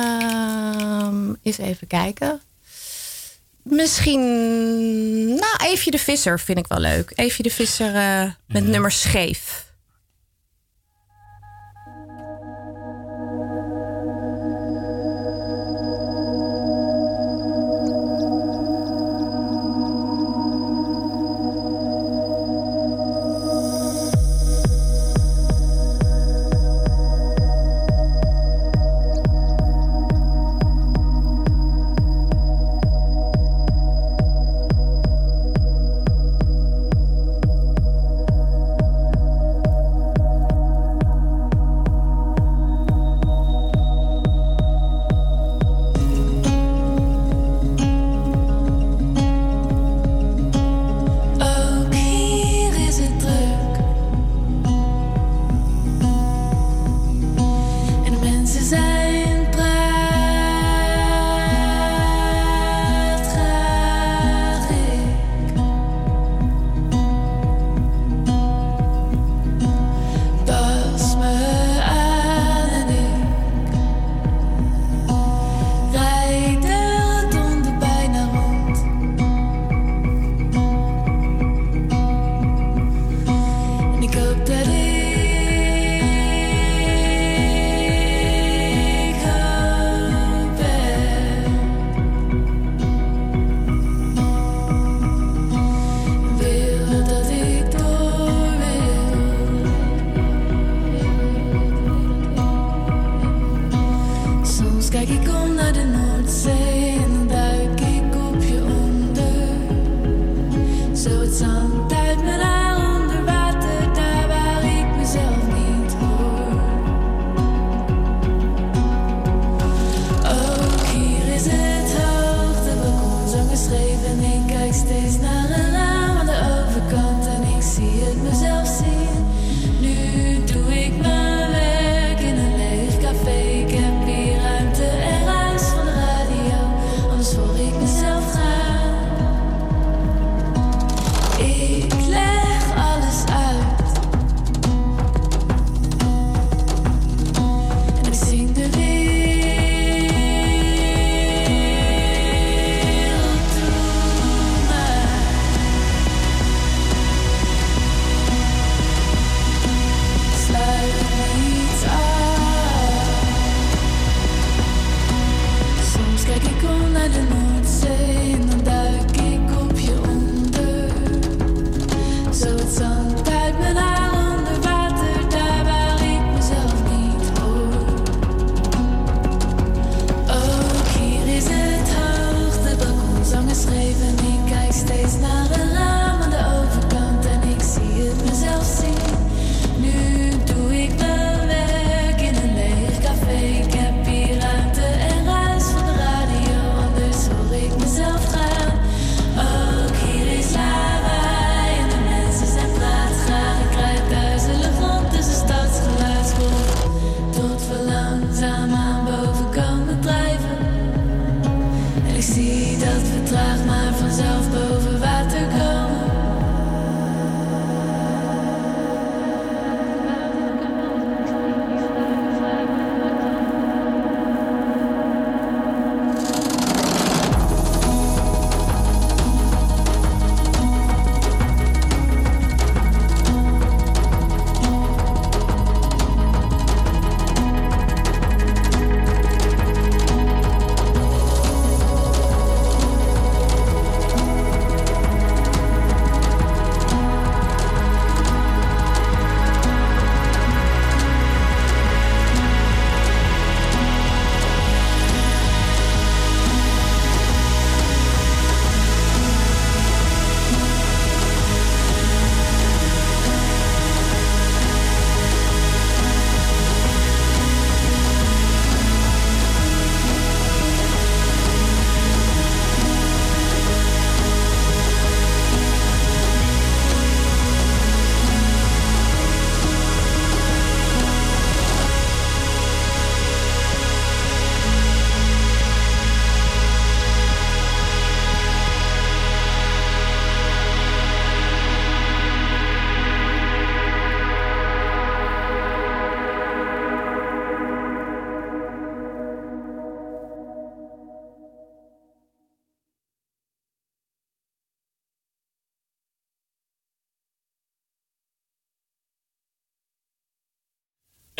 [0.00, 2.40] Ehm eens even kijken.
[3.62, 4.20] Misschien.
[5.26, 7.12] Nou, Eefje de Visser vind ik wel leuk.
[7.14, 9.69] Eefje de Visser eh, met nummer scheef.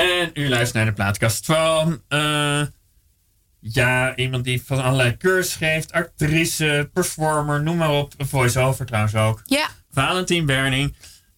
[0.01, 2.03] En u luistert naar de plaatkast van...
[2.09, 2.63] eh,
[3.61, 5.93] ja, iemand die van allerlei cursus geeft.
[5.93, 8.15] Actrice, performer, noem maar op.
[8.19, 9.43] Voice-over trouwens ook.
[9.45, 10.97] Ja, Valentien Berning.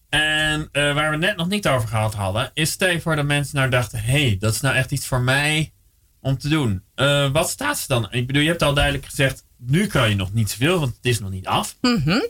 [0.09, 2.51] En eh, waar we net nog niet over gehad hadden...
[2.55, 3.98] is stel voor dat mensen nou dachten...
[3.98, 5.72] hé, hey, dat is nou echt iets voor mij
[6.20, 6.83] om te doen.
[6.94, 8.09] Eh, wat staat ze dan?
[8.11, 9.44] Ik bedoel, je hebt al duidelijk gezegd...
[9.59, 11.77] nu kan je nog niet zoveel, want het is nog niet af.
[11.81, 12.20] Mhm.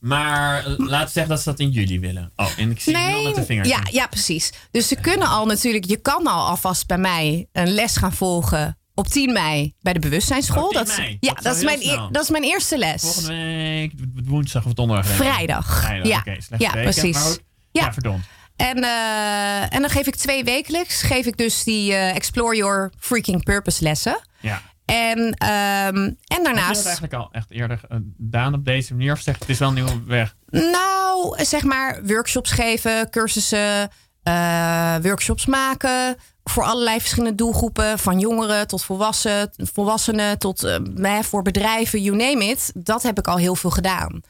[0.00, 2.32] Maar uh, laten zeggen dat ze dat in juli willen.
[2.36, 3.68] Oh, en ik zie nul met de vingers.
[3.68, 4.52] Ja, ja, precies.
[4.70, 8.78] Dus ze kunnen al natuurlijk, je kan al alvast bij mij een les gaan volgen
[8.94, 10.62] op 10 mei bij de bewustzijnsschool.
[10.64, 12.12] Oh, 10 dat, is- ja, Dat is dat is, wel mijn, snel.
[12.12, 13.02] dat is mijn eerste les.
[13.02, 13.92] Volgende week,
[14.24, 15.06] woensdag of donderdag.
[15.06, 15.80] Vrijdag.
[15.80, 16.22] Vrijdag, Ja.
[16.58, 17.38] Ja, precies.
[17.72, 18.24] Ja, verdomd.
[18.56, 22.92] En, eh, en dan geef ik twee wekelijks geef ik dus die eh, Explore Your
[22.98, 24.20] Freaking Purpose lessen.
[24.40, 24.62] Ja.
[24.88, 29.12] En, ehm, en Heb je dat daarnaast, eigenlijk al echt eerder gedaan op deze manier?
[29.12, 30.36] Of zeg het is wel een nieuwe weg?
[30.50, 33.90] nou, zeg maar, workshops geven, cursussen,
[34.22, 36.16] eh, workshops maken.
[36.44, 37.98] Voor allerlei verschillende doelgroepen.
[37.98, 42.72] Van jongeren tot volwassen, volwassenen tot eh, hè, voor bedrijven, you name it.
[42.74, 44.20] Dat heb ik al heel veel gedaan.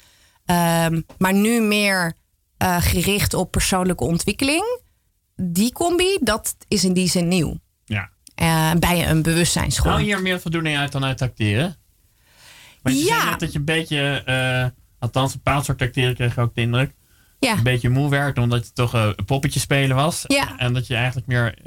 [0.44, 2.12] Ehm, maar nu meer
[2.57, 4.81] eh, gericht op persoonlijke ontwikkeling.
[5.37, 7.57] Die combi, dat is in die zin nieuw.
[7.85, 8.11] Ja.
[8.38, 9.90] Eh, bij een bewustzijnsschool.
[9.90, 11.77] Haal je hier meer voldoening uit dan uit acteren?
[12.83, 13.37] Want je Ja.
[13.37, 14.66] dat je een beetje, eh,
[14.98, 16.92] althans een bepaald soort acteren kreeg ik ook de indruk.
[17.40, 17.57] ja.
[17.57, 20.25] Een beetje moe werd omdat je toch eh, een poppetje spelen was.
[20.27, 20.58] Ja.
[20.58, 21.58] En dat je eigenlijk meer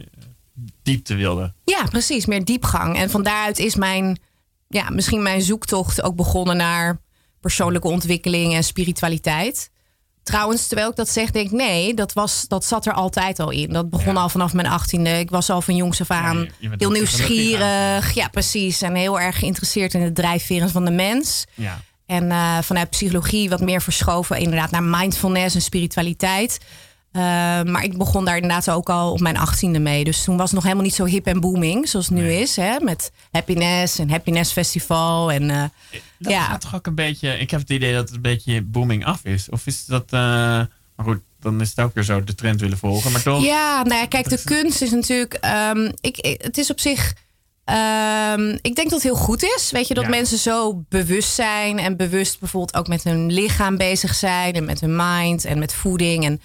[0.84, 1.54] diepte wilde.
[1.66, 2.26] Ja, precies.
[2.26, 2.98] Meer diepgang.
[2.98, 4.20] En van daaruit is mijn,
[4.68, 7.02] ja, misschien mijn zoektocht ook begonnen naar
[7.40, 9.72] persoonlijke ontwikkeling en spiritualiteit.
[10.24, 13.50] Trouwens, terwijl ik dat zeg, denk ik nee, dat, was, dat zat er altijd al
[13.50, 13.70] in.
[13.74, 14.20] Dat begon Ja.
[14.22, 15.10] al vanaf mijn achttiende.
[15.20, 18.14] Ik was al van jongs af aan Ja, je- je bent heel nieuwsgierig.
[18.14, 18.82] Ja, precies.
[18.82, 21.46] En heel erg geïnteresseerd in de drijfveren van de mens.
[21.54, 21.82] Ja.
[22.06, 26.58] En eh, vanuit psychologie wat meer verschoven inderdaad naar mindfulness en spiritualiteit.
[27.12, 27.22] Eh,
[27.64, 30.04] maar ik begon daar inderdaad ook al op mijn achttiende mee.
[30.04, 32.56] Dus toen was het nog helemaal niet zo hip en booming zoals het nu is.
[32.56, 32.80] Hè?
[32.80, 35.32] Met Happiness en Happiness Festival.
[35.32, 35.64] En, eh,
[36.20, 36.44] Dat Ja.
[36.44, 37.38] gaat toch ook een beetje...
[37.40, 39.50] Ik heb het idee dat het een beetje booming af is.
[39.50, 40.04] Of is dat...
[40.10, 40.20] eh,
[40.96, 43.12] maar goed, dan is het ook weer zo de trend willen volgen.
[43.12, 43.44] Maar toch...
[43.44, 45.34] ja, nou ja, kijk, de kunst is natuurlijk...
[45.34, 47.14] ehm, ik, het is op zich...
[47.66, 49.72] ehm, ik denk dat het heel goed is.
[49.72, 50.10] Weet je, dat Ja.
[50.10, 51.80] mensen zo bewust zijn.
[51.80, 54.54] En bewust bijvoorbeeld ook met hun lichaam bezig zijn.
[54.54, 56.26] En met hun mind en met voeding.
[56.26, 56.42] En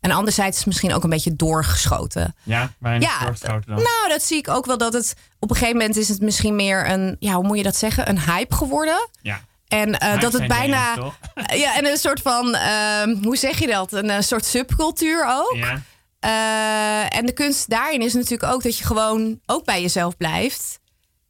[0.00, 2.34] En anderzijds is het misschien ook een beetje doorgeschoten.
[2.42, 3.76] Ja, Ja, doorgeschoten dan?
[3.76, 6.56] Nou, dat zie ik ook wel dat het op een gegeven moment is het misschien
[6.56, 9.08] meer een, ja, hoe moet je dat zeggen, een hype geworden.
[9.22, 9.40] ja.
[9.68, 11.12] En eh, dat het bijna, dingen,
[11.64, 15.56] ja, en een soort van, ehm, hoe zeg je dat, een, eh, soort subcultuur ook.
[15.56, 15.82] Ja.
[16.20, 20.80] Eh, en de kunst daarin is natuurlijk ook dat je gewoon ook bij jezelf blijft.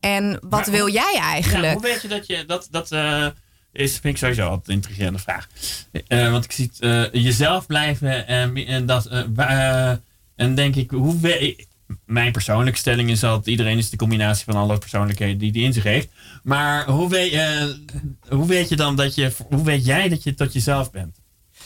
[0.00, 1.72] En wat Maar wil jij Ja, eigenlijk?
[1.72, 2.44] hoe weet je dat je...
[2.44, 2.90] Dat, dat
[3.72, 5.48] is, vind ik sowieso altijd een intrigerende vraag.
[6.06, 9.06] Eh, want ik zie eh, jezelf blijven en, dat...
[9.06, 9.90] eh,
[10.36, 11.66] en denk ik, hoe we,
[12.06, 15.72] Mijn persoonlijke stelling is dat iedereen is de combinatie van alle persoonlijkheden die die in
[15.72, 16.08] zich heeft.
[16.42, 17.40] Maar hoe weet,
[18.28, 19.32] hoe weet je dan dat je...
[19.48, 21.20] Hoe weet jij dat je tot jezelf bent?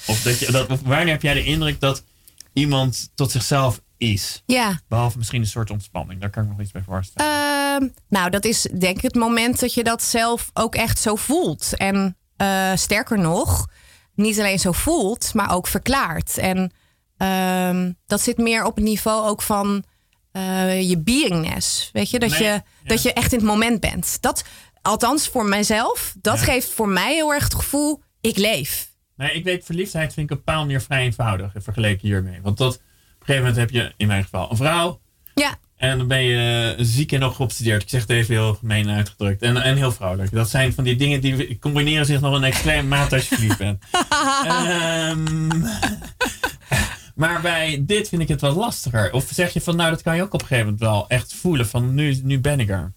[0.06, 2.04] Of, dat je, dat, wanneer heb jij de indruk dat
[2.52, 3.80] iemand tot zichzelf
[4.12, 4.42] is?
[4.46, 6.20] Ja, Behalve misschien een soort ontspanning.
[6.20, 7.30] Daar kan ik nog iets bij voorstellen.
[7.32, 11.16] Ehm, nou, dat is denk ik het moment dat je dat zelf ook echt zo
[11.16, 11.76] voelt.
[11.76, 13.66] En eh, sterker nog,
[14.14, 16.38] niet alleen zo voelt, maar ook verklaart.
[16.38, 16.72] En
[17.16, 19.84] ehm, dat zit meer op het niveau ook van
[20.32, 21.90] eh, je beingness.
[21.92, 22.62] Weet je, dat, Nee, je, ja.
[22.84, 24.16] dat je echt in het moment bent.
[24.22, 24.44] Dat,
[24.82, 26.44] althans voor mijzelf, dat Ja.
[26.44, 28.92] geeft voor mij heel erg het gevoel, ik leef.
[29.16, 32.40] Nee, ik weet, verliefdheid vind ik een bepaalde manier vrij eenvoudig vergeleken hiermee.
[32.42, 32.76] Want een
[33.24, 35.00] gegeven moment heb je in mijn geval een vrouw.
[35.34, 37.82] Ja, En dan ben je ziek en nog geobsedeerd.
[37.82, 39.42] Ik zeg het even heel gemeen uitgedrukt.
[39.42, 40.32] En, en heel vrouwelijk.
[40.32, 43.58] Dat zijn van die dingen die combineren zich nog een extreme mate als je verliefd
[43.58, 43.82] bent.
[44.46, 45.48] Ehm,
[47.14, 49.12] maar bij dit vind ik het wel lastiger.
[49.12, 51.34] Of zeg je van nou, dat kan je ook op een gegeven moment wel echt
[51.34, 51.68] voelen.
[51.68, 52.92] Van nu, nu ben ik er.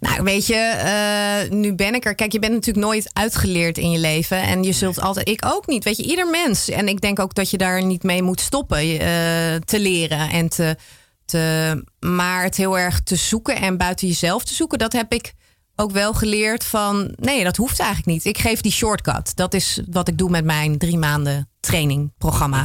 [0.00, 2.14] Nou, weet je, eh, nu ben ik er.
[2.14, 4.42] Kijk, je bent natuurlijk nooit uitgeleerd in je leven.
[4.42, 5.84] En je zult altijd, ik ook niet.
[5.84, 6.68] Weet je, ieder mens.
[6.68, 8.98] En ik denk ook dat je daar niet mee moet stoppen eh,
[9.64, 10.30] te leren.
[10.30, 10.76] En te,
[11.24, 15.32] te, maar het heel erg te zoeken en buiten jezelf te zoeken, dat heb ik
[15.76, 17.14] ook wel geleerd van.
[17.16, 18.24] Nee, dat hoeft eigenlijk niet.
[18.24, 19.36] Ik geef die shortcut.
[19.36, 22.64] Dat is wat ik doe met mijn drie maanden trainingprogramma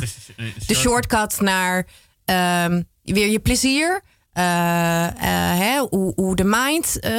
[0.65, 1.87] de shortcut naar
[2.25, 4.01] ehm, weer je plezier.
[4.33, 5.13] Eh, eh,
[5.59, 7.11] hè, hoe, hoe de mind eh,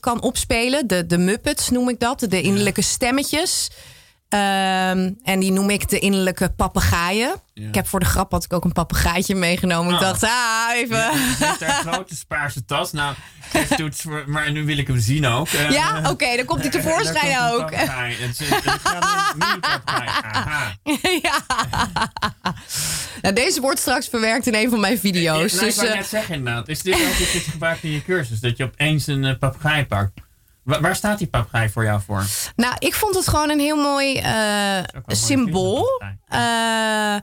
[0.00, 0.86] kan opspelen.
[0.86, 2.20] De, de Muppets noem ik dat.
[2.28, 3.70] De innerlijke stemmetjes.
[4.28, 7.34] Ehm, en die noem ik de innerlijke papegaaien.
[7.54, 7.68] Ja.
[7.68, 9.94] Ik heb voor de grap had ik ook een papegaaitje meegenomen.
[9.94, 10.06] Ik Oh.
[10.06, 10.96] dacht, ah, even.
[11.38, 12.92] Daar een grote spaarse tas.
[12.92, 13.14] Nou,
[13.76, 15.48] toets maar nu wil ik hem zien ook.
[15.48, 17.70] Ja, oké, dan komt hij tevoorschijn daar komt ook.
[17.74, 20.08] Het is- een mini-papegaai.
[20.32, 20.74] Aha.
[21.22, 21.40] ja.
[23.24, 25.52] Nou, deze wordt straks verwerkt in een van mijn video's.
[25.52, 26.68] Ja, nou, dus, ik wou eh, net zeggen inderdaad.
[26.68, 28.40] Is dit ook iets gebruikt in je cursus?
[28.40, 30.12] Dat je opeens een uh, papegaai pakt?
[30.62, 32.24] Wa- waar staat die papegaai voor jou voor?
[32.56, 34.32] Nou, ik vond het gewoon een heel mooi eh,
[34.72, 35.86] mooi symbool.
[36.26, 37.16] Eh,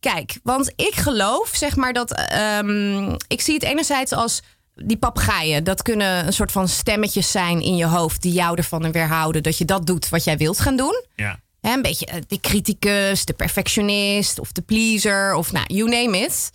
[0.00, 2.12] kijk, want ik geloof, zeg maar, dat.
[2.16, 4.42] ehm, ik zie het enerzijds als.
[4.74, 8.92] Die papegaaien, dat kunnen een soort van stemmetjes zijn in je hoofd die jou ervan
[8.92, 11.04] weerhouden dat je dat doet wat jij wilt gaan doen.
[11.14, 11.38] Ja.
[11.62, 16.18] Hè, een beetje eh, de criticus, de perfectionist of de pleaser of nou, you name
[16.18, 16.50] it.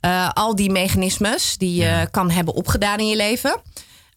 [0.00, 2.04] Eh, al die mechanismes die je Ja.
[2.04, 3.60] kan hebben opgedaan in je leven.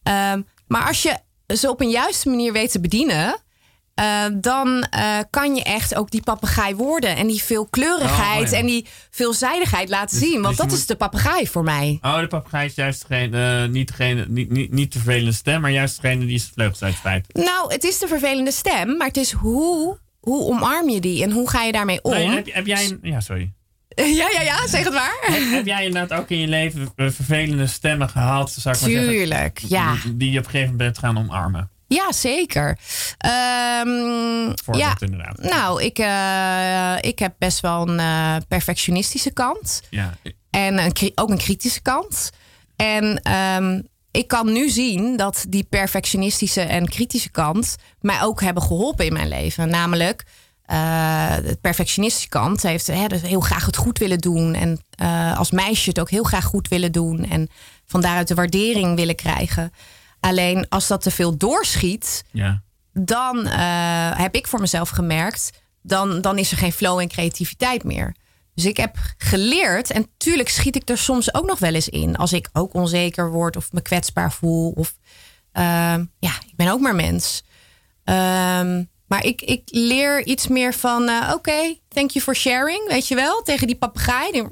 [0.03, 1.17] Ehm, maar als je
[1.55, 3.39] ze op een juiste manier weet te bedienen,
[3.93, 4.85] eh, dan
[5.29, 7.15] kan je echt ook die papegaai worden.
[7.15, 8.57] En die veelkleurigheid Oh, ja.
[8.57, 10.41] en die veelzijdigheid laten Dus- zien.
[10.41, 11.99] Want dus dat moet- is de papegaai voor mij.
[12.01, 15.61] Oh, de papegaai is juist degene, eh, niet, degene, niet, niet, niet de vervelende stem,
[15.61, 17.33] maar juist degene die zijn vleugels uitspreidt.
[17.33, 21.31] Nou, het is de vervelende stem, maar het is hoe, hoe omarm je die en
[21.31, 22.11] hoe ga je daarmee om?
[22.11, 23.51] Nee, heb, heb jij een, ja, sorry.
[23.95, 25.17] Ja, ja, ja, zeg het maar.
[25.21, 29.09] Heb, heb jij inderdaad ook in je leven vervelende stemmen gehad, zou ik maar zeggen?
[29.09, 29.95] Tuurlijk, ja.
[30.03, 31.69] Die, die je op een gegeven moment gaan omarmen.
[31.87, 32.77] Ja, zeker.
[34.63, 35.37] Voorbeeld ja, inderdaad.
[35.37, 39.81] nou, ik, eh, ik heb best wel een eh, perfectionistische kant.
[39.89, 40.17] Ja.
[40.49, 42.29] En een, ook een kritische kant.
[42.75, 43.81] En ehm,
[44.11, 49.13] ik kan nu zien dat die perfectionistische en kritische kant mij ook hebben geholpen in
[49.13, 49.69] mijn leven.
[49.69, 50.25] Namelijk,
[50.65, 54.53] eh de perfectionistische kant heeft hè, dus heel graag het goed willen doen.
[54.53, 57.25] En eh, als meisje het ook heel graag goed willen doen.
[57.25, 57.49] En
[57.85, 59.71] van daaruit de waardering willen krijgen.
[60.19, 62.61] Alleen als dat te veel doorschiet, ja.
[62.93, 65.49] dan eh, heb ik voor mezelf gemerkt,
[65.81, 68.15] dan, dan is er geen flow en creativiteit meer.
[68.61, 72.15] Dus ik heb geleerd, en tuurlijk schiet ik er soms ook nog wel eens in.
[72.15, 74.71] Als ik ook onzeker word of me kwetsbaar voel.
[74.71, 74.95] Of
[75.51, 77.43] ehm, ja, ik ben ook maar mens.
[78.03, 83.07] Ehm, maar ik, ik leer iets meer van, eh, oké, thank you for sharing, weet
[83.07, 84.31] je wel, tegen die papegaai.
[84.31, 84.43] Die,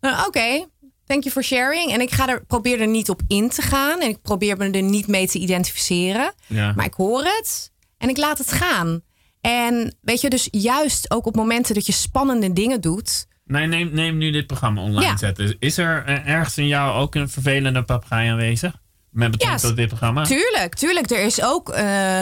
[0.00, 0.66] Nou, Oké,
[1.06, 1.92] thank you for sharing.
[1.92, 4.70] En ik ga er, probeer er niet op in te gaan en ik probeer me
[4.70, 6.32] er niet mee te identificeren.
[6.46, 6.72] Ja.
[6.76, 9.02] Maar ik hoor het en ik laat het gaan.
[9.40, 13.26] En weet je, dus juist ook op momenten dat je spannende dingen doet.
[13.44, 15.16] Nee, neem, neem nu dit programma online Ja.
[15.16, 15.56] zetten.
[15.58, 18.72] Is er eh, ergens in jou ook een vervelende papegaai aanwezig?
[19.10, 20.24] Met betrekking Ja, tot dit programma?
[20.24, 21.10] Tuurlijk, tuurlijk.
[21.10, 22.20] Er is ook, eh,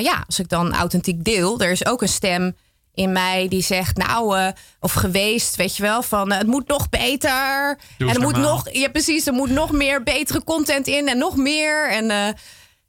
[0.00, 2.56] ja, als ik dan authentiek deel, er is ook een stem
[2.94, 7.78] in mij die zegt, nou, of geweest, weet je wel, van het moet nog beter.
[7.98, 11.36] En er moet nog, ja precies, er moet nog meer betere content in en nog
[11.36, 11.90] meer.
[11.90, 12.34] En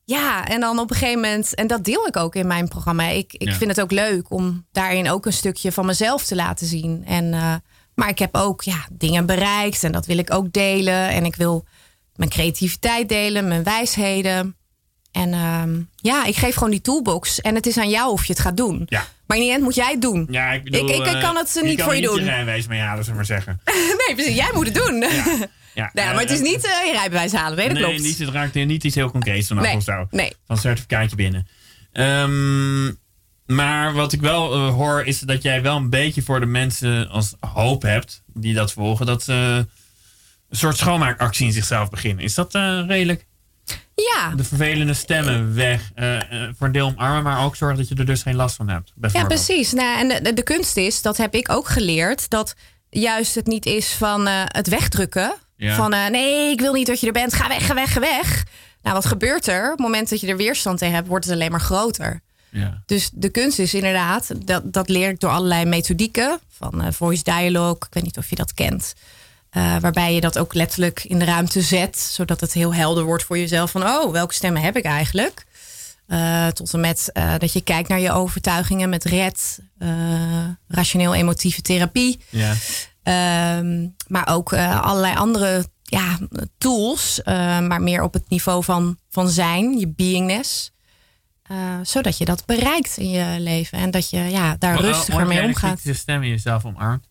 [0.05, 3.07] ja, en dan op een gegeven moment, en dat deel ik ook in mijn programma.
[3.07, 3.53] Ik, ik Ja.
[3.55, 7.03] vind het ook leuk om daarin ook een stukje van mezelf te laten zien.
[7.05, 7.55] En, eh,
[7.95, 11.09] maar ik heb ook ja, dingen bereikt en dat wil ik ook delen.
[11.09, 11.65] En ik wil
[12.15, 14.55] mijn creativiteit delen, mijn wijsheden.
[15.11, 17.41] En ehm, ja, ik geef gewoon die toolbox.
[17.41, 18.83] En het is aan jou of je het gaat doen.
[18.85, 19.05] Ja.
[19.27, 20.27] Maar in die end moet jij het doen.
[20.31, 22.19] Ja, ik, bedoel, Ik- ik kan het, eh, niet kan voor je niet doen.
[22.19, 23.61] je rijbewijs mee halen, zullen we maar zeggen.
[24.07, 24.35] nee, precies.
[24.35, 24.95] Jij moet het doen.
[24.99, 25.23] Ja,
[25.73, 27.57] Ja, maar het is niet eh, je rijbewijs halen.
[27.57, 28.01] Nee, dat nee, klopt.
[28.01, 30.07] niet, het raakt niet iets heel concreets vanaf Nee, of zo.
[30.11, 30.33] nee.
[30.47, 31.47] Van certificaatje binnen.
[31.91, 32.85] Ehm,
[33.45, 37.09] maar wat ik wel eh, hoor, is dat jij wel een beetje voor de mensen
[37.09, 39.33] als hoop hebt, die dat volgen, dat ze
[40.49, 42.23] een soort schoonmaakactie in zichzelf beginnen.
[42.23, 43.25] Is dat eh, redelijk?
[43.95, 45.91] Ja, De vervelende stemmen weg.
[45.95, 48.55] eh, eh, voor een deel omarmen, maar ook zorgen dat je er dus geen last
[48.55, 48.93] van hebt.
[49.13, 49.71] ja precies.
[49.73, 52.55] Nou, en de, de, kunst is, dat heb ik ook geleerd, dat
[52.89, 55.33] juist het niet is van eh, het wegdrukken.
[55.55, 55.75] Ja.
[55.75, 57.33] Van eh, nee, ik wil niet dat je er bent.
[57.33, 58.43] Ga weg, ga weg, ga weg.
[58.81, 59.63] Nou, wat gebeurt er?
[59.63, 62.21] Op het moment dat je er weerstand tegen hebt, wordt het alleen maar groter.
[62.49, 62.81] Ja.
[62.85, 66.39] Dus de kunst is inderdaad, dat, dat leer ik door allerlei methodieken.
[66.57, 68.93] Van eh, voice dialogue, ik weet niet of je dat kent.
[69.49, 71.99] Eh, waarbij je dat ook letterlijk in de ruimte zet.
[71.99, 73.71] Zodat het heel helder wordt voor jezelf.
[73.71, 75.45] Van oh, welke stemmen heb ik eigenlijk?
[76.53, 79.59] Tot en met dat je kijkt naar je overtuigingen met RED.
[79.77, 79.89] eh,
[80.67, 82.19] rationeel-emotieve therapie.
[82.29, 82.53] Ja.
[83.03, 86.17] Ehm, maar ook eh, allerlei andere ja,
[86.57, 87.21] tools.
[87.21, 90.71] eh, maar meer op het niveau van, van zijn, je beingness.
[91.43, 93.77] Eh, zodat je dat bereikt in je leven.
[93.77, 95.73] En dat je ja, daar Hoe- rustiger hoe mee omgaat.
[95.75, 97.07] kritische stem in jezelf omarmt.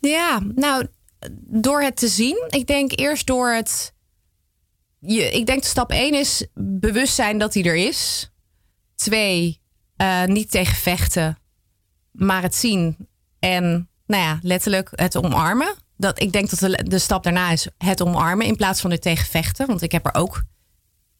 [0.00, 0.86] Ja, nou,
[1.46, 2.44] door het te zien.
[2.48, 3.94] Ik denk eerst door het.
[4.98, 8.30] Je, ik denk stap 1 is bewustzijn dat hij er is.
[8.94, 9.60] Twee,
[10.26, 11.38] niet tegen vechten,
[12.10, 13.08] maar het zien.
[13.38, 15.74] En nou ja, letterlijk het omarmen.
[15.96, 19.00] Dat, ik denk dat de, de stap daarna is het omarmen in plaats van er
[19.00, 19.66] tegen vechten.
[19.66, 20.42] Want ik heb er ook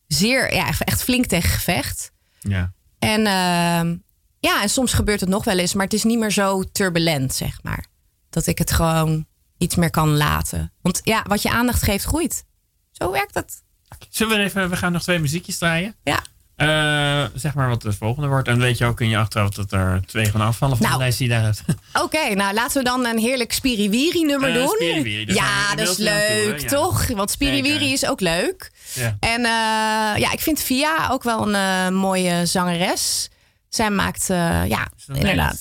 [0.07, 2.12] zeer, ja, echt flink tegen gevecht.
[2.41, 2.72] Ja.
[2.99, 3.97] En ehm,
[4.38, 7.34] ja, en soms gebeurt het nog wel eens, maar het is niet meer zo turbulent,
[7.34, 7.86] zeg maar.
[8.30, 9.26] Dat ik het gewoon
[9.59, 10.72] iets meer kan laten.
[10.82, 12.45] Want ja, wat je aandacht geeft, groeit.
[12.93, 13.62] Zo werkt het.
[14.09, 15.95] Zullen we even, we gaan nog twee muziekjes draaien.
[16.03, 16.22] Ja.
[16.61, 18.48] Eh, zeg maar wat de volgende wordt.
[18.48, 20.98] En weet je ook in je achterhoofd dat er twee gaan afvallen van Nou.
[20.98, 21.62] de lijst die daar hebt.
[22.04, 24.68] Oké, nou laten we dan een heerlijk Spiriwiri nummer Eh, doen.
[24.68, 26.68] Spiriwiri, ja, dat is toe, leuk, Ja.
[26.68, 27.06] toch?
[27.06, 27.92] Want Spiriwiri Zeker.
[27.92, 28.70] is ook leuk.
[28.92, 29.16] ja.
[29.20, 33.28] En eh, ja, ik vind Via ook wel een mooie zangeres.
[33.68, 35.61] Zij maakt, eh, ja, inderdaad.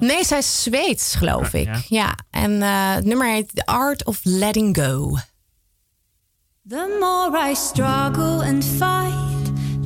[0.00, 1.66] Nee, zij is Zweeds, geloof ik.
[1.66, 1.80] ja.
[1.88, 2.14] Ja.
[2.30, 5.16] En eh, het nummer heet The Art of Letting Go.
[6.68, 9.25] The more I struggle and fight,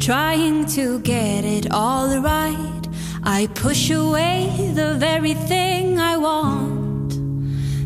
[0.01, 2.82] trying to get it all right,
[3.22, 7.12] I push away the very thing I want.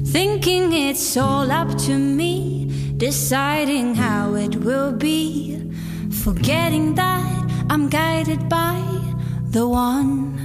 [0.07, 5.73] Thinking it's all up to me, deciding how it will be.
[6.23, 8.81] Forgetting that I'm guided by
[9.51, 10.37] the one.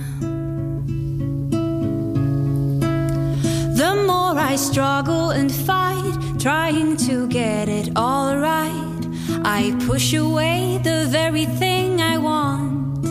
[3.75, 8.98] The more I struggle and fight, trying to get it all right,
[9.43, 13.05] I push away the very thing I want.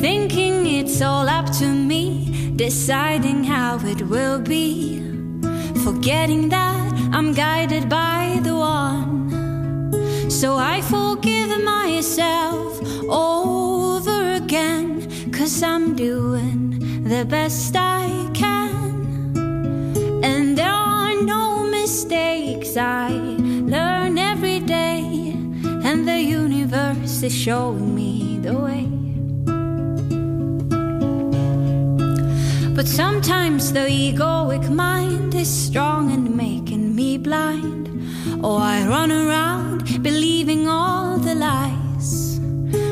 [0.00, 5.00] Thinking it's all up to me, deciding how it will be.
[5.84, 10.30] Forgetting that I'm guided by the one.
[10.30, 19.36] So I forgive myself over again, cause I'm doing the best I can.
[20.24, 22.76] And there are no mistakes.
[22.76, 23.41] I
[27.22, 28.86] is showing me the way.
[32.74, 37.88] But sometimes the egoic mind is strong and making me blind.
[38.42, 42.40] Oh, I run around believing all the lies.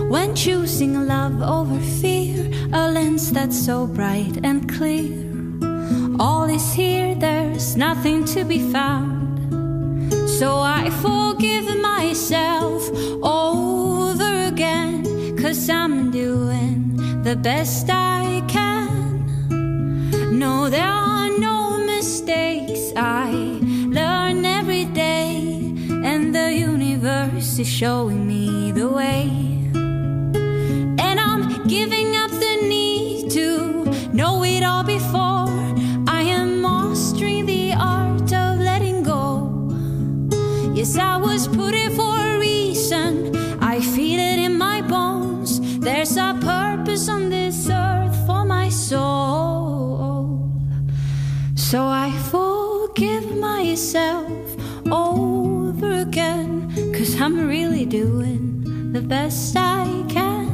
[0.09, 5.17] When choosing love over fear, a lens that's so bright and clear.
[6.21, 10.13] All is here, there's nothing to be found.
[10.29, 12.89] So I forgive myself
[13.23, 13.80] again,
[15.51, 16.95] cause I'm doing
[17.25, 19.27] the best I can.
[20.39, 22.93] No, there are no mistakes.
[22.95, 23.33] I
[23.99, 25.75] learn every day,
[26.05, 29.20] and the universe is showing me the way.
[57.23, 60.49] I'm really doing the best I can.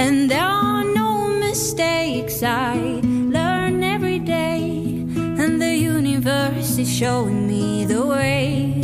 [0.00, 2.42] And there are no mistakes.
[2.42, 5.04] I learn every day.
[5.42, 8.80] And the universe is showing me the way.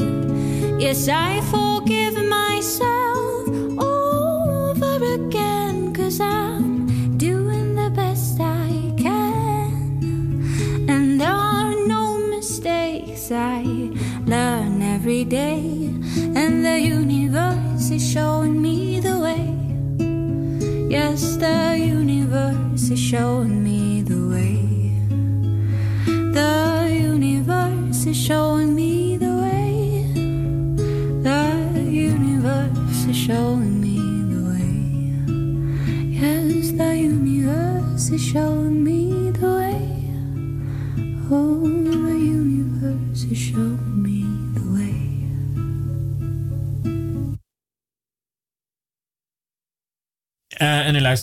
[0.79, 1.66] Yes, I forgive
[20.89, 23.36] Yes, the universe is showing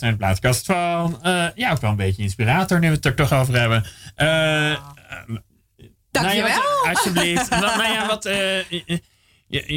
[0.00, 3.14] Naar de plaatkast van, eh, ja, ook wel een beetje inspirator, nu we het er
[3.14, 3.84] toch over hebben.
[4.14, 4.86] Eh, eh, nou
[5.26, 5.42] ja, wat-
[6.10, 6.86] Dankjewel.
[6.94, 7.50] alsjeblieft.
[7.60, 8.24] nou, nou ja, wat,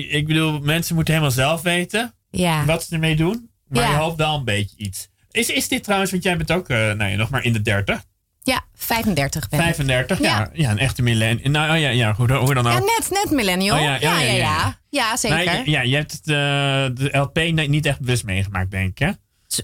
[0.10, 2.66] ik bedoel, mensen moeten helemaal zelf weten Ja.
[2.66, 3.50] wat ze ermee doen.
[3.68, 3.90] Maar Ja.
[3.90, 5.08] je hoopt wel een beetje iets.
[5.32, 8.04] Is, is dit trouwens, want jij bent ook nou ja, nog maar in de 30,
[8.44, 9.66] Ja, 35 ben ik.
[9.66, 10.26] 35, ja.
[10.40, 10.50] Ja.
[10.54, 11.52] ja, een echte millennial.
[11.52, 12.74] Nou oh ja, ja hoe, hoe dan ook.
[12.74, 13.78] Ja, net, net millennial.
[13.78, 15.18] Oh, ja, ja, ja, ja, ja, ja, ja.
[15.18, 15.70] zeker.
[15.70, 19.12] Ja, je hebt het, de LP ni- niet echt bewust meegemaakt, denk ik, hè?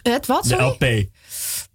[0.01, 0.65] Het wat, De sorry?
[0.65, 0.81] LP.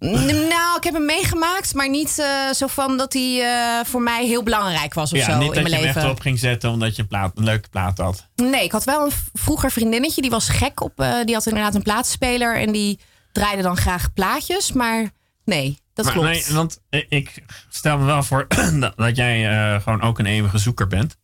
[0.05, 4.01] N- Nou, ik heb hem meegemaakt, maar niet eh, zo van dat hij eh, voor
[4.01, 6.09] mij heel belangrijk was of Ja, zo niet in dat je mijn hem echt leven.
[6.11, 8.27] op ging zetten omdat je een, plaat, een leuke plaat had.
[8.35, 10.99] Nee, ik had wel een vroeger vriendinnetje, die was gek op.
[10.99, 12.99] eh, die had inderdaad een plaatspeler en die
[13.31, 15.09] draaide dan graag plaatjes, maar
[15.45, 16.29] nee, dat Maar klopt.
[16.29, 18.47] nee, want ik- stel me wel voor
[18.95, 21.17] dat, jij gewoon ook een eeuwige zoeker bent.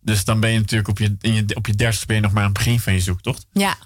[0.00, 2.32] Dus dan ben je natuurlijk op je, in je, op je dertigste ben je nog
[2.32, 3.46] maar aan het begin van je zoektocht.
[3.52, 3.76] Ja.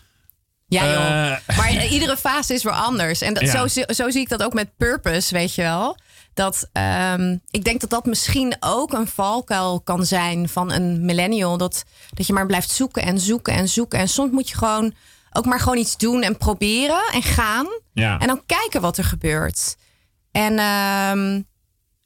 [0.70, 1.30] Ja, joh.
[1.48, 3.20] Eh, Maar eh, iedere fase is weer anders.
[3.20, 3.68] En dat, Ja.
[3.68, 5.96] zo, zo zie ik dat ook met purpose, weet je wel.
[6.34, 11.56] Dat, ehm, ik denk dat dat misschien ook een valkuil kan zijn van een millennial.
[11.56, 13.98] Dat, dat je maar blijft zoeken en zoeken en zoeken.
[13.98, 14.94] En soms moet je gewoon
[15.32, 17.66] ook maar gewoon iets doen en proberen en gaan.
[17.92, 18.18] Ja.
[18.18, 19.76] En dan kijken wat er gebeurt.
[20.32, 21.40] En, ehm,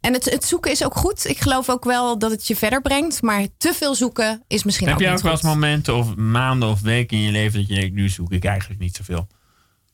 [0.04, 1.28] en het, het zoeken is ook goed.
[1.28, 3.22] Ik geloof ook wel dat het je verder brengt.
[3.22, 6.14] Maar te veel zoeken is misschien Heb ook je niet ook wel eens momenten of
[6.16, 9.26] maanden of weken in je leven dat je denkt, nu zoek ik eigenlijk niet zoveel?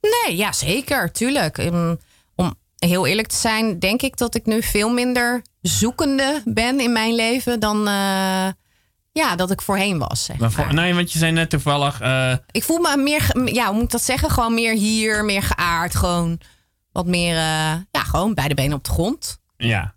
[0.00, 1.12] Nee, ja, zeker.
[1.12, 1.58] Tuurlijk.
[1.58, 1.98] Um,
[2.36, 6.92] Om heel eerlijk te zijn, denk ik dat ik nu veel minder zoekende ben in
[6.92, 8.48] mijn leven dan eh,
[9.12, 10.24] ja, dat ik voorheen was.
[10.24, 10.74] Zeg Maar voor- maar.
[10.74, 13.90] nee, want je zei net toevallig, eh, Ik voel me meer, ja, hoe moet ik
[13.90, 14.30] dat zeggen?
[14.30, 15.94] Gewoon meer hier, meer geaard.
[15.94, 16.40] Gewoon
[16.92, 19.38] wat meer, eh, ja, gewoon beide benen op de grond.
[19.56, 19.94] ja.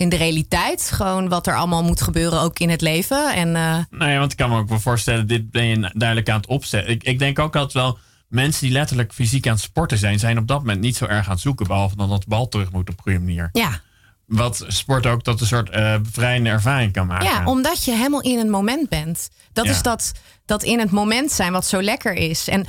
[0.00, 0.90] In de realiteit.
[0.94, 3.34] Gewoon wat er allemaal moet gebeuren, ook in het leven.
[3.34, 6.28] En eh, Nou ja, want ik kan me ook wel voorstellen, dit ben je duidelijk
[6.30, 6.92] aan het opzetten.
[6.92, 7.98] Ik, ik denk ook altijd wel,
[8.28, 11.26] mensen die letterlijk fysiek aan het sporten zijn, zijn op dat moment niet zo erg
[11.26, 13.48] aan het zoeken, behalve dan dat de bal terug moet op een goede manier.
[13.52, 13.80] ja,
[14.26, 17.26] Wat sport ook tot een soort eh bevrijdende ervaring kan maken.
[17.26, 19.28] Ja, omdat je helemaal in het moment bent.
[19.52, 19.70] Dat Ja.
[19.70, 20.12] is dat,
[20.46, 22.48] dat in het moment zijn wat zo lekker is.
[22.48, 22.66] En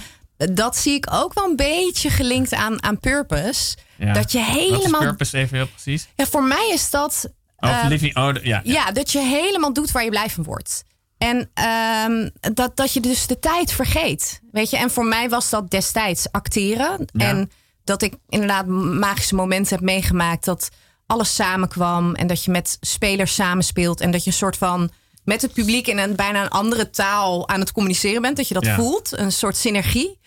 [0.53, 3.75] dat zie ik ook wel een beetje gelinkt aan, aan purpose.
[3.97, 4.13] Ja.
[4.13, 5.01] Dat je Wat helemaal.
[5.01, 6.07] purpose even heel precies?
[6.15, 7.29] Ja, voor mij is dat.
[7.57, 8.61] Of eh, living, oh, de- ja.
[8.63, 10.83] ja, dat je helemaal doet waar je blij van wordt.
[11.17, 14.41] En ehm, dat, dat je dus de tijd vergeet.
[14.51, 17.05] Weet je, en voor mij was dat destijds acteren.
[17.13, 17.27] Ja.
[17.27, 17.51] En
[17.83, 20.45] dat ik inderdaad magische momenten heb meegemaakt.
[20.45, 20.69] Dat
[21.05, 22.15] alles samenkwam.
[22.15, 24.01] En dat je met spelers samenspeelt.
[24.01, 24.91] En dat je een soort van
[25.23, 28.37] met het publiek in een bijna een andere taal aan het communiceren bent.
[28.37, 28.75] Dat je dat Ja.
[28.75, 29.17] voelt.
[29.17, 30.19] Een soort synergie.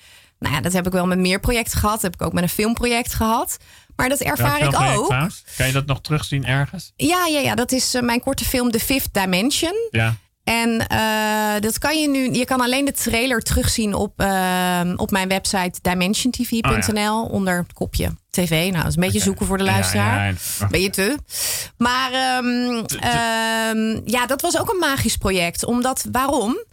[0.45, 1.95] Nou ja, dat heb ik wel met meer projecten gehad.
[1.95, 3.57] Dat heb ik ook met een filmproject gehad.
[3.97, 5.07] Maar dat ervaar ik ook.
[5.07, 5.45] trouwens?
[5.57, 6.92] Kan je dat nog terugzien ergens?
[6.97, 9.88] Ja, ja, ja, dat is eh, mijn korte film The Fifth Dimension.
[9.90, 10.14] Ja.
[10.45, 12.32] En eh, dat kan je nu.
[12.32, 18.14] Je kan alleen de trailer terugzien op, eh, op mijn website dimensiontv.nl onder het kopje
[18.30, 18.51] tv.
[18.51, 20.16] Nou, dat is een beetje zoeken voor de luisteraar.
[20.16, 20.66] Ja, ja, ja.
[20.66, 21.18] Ben je te?
[21.76, 25.64] Maar ehm, ehm, ja, dat was ook een magisch project.
[25.64, 26.64] Omdat, waarom?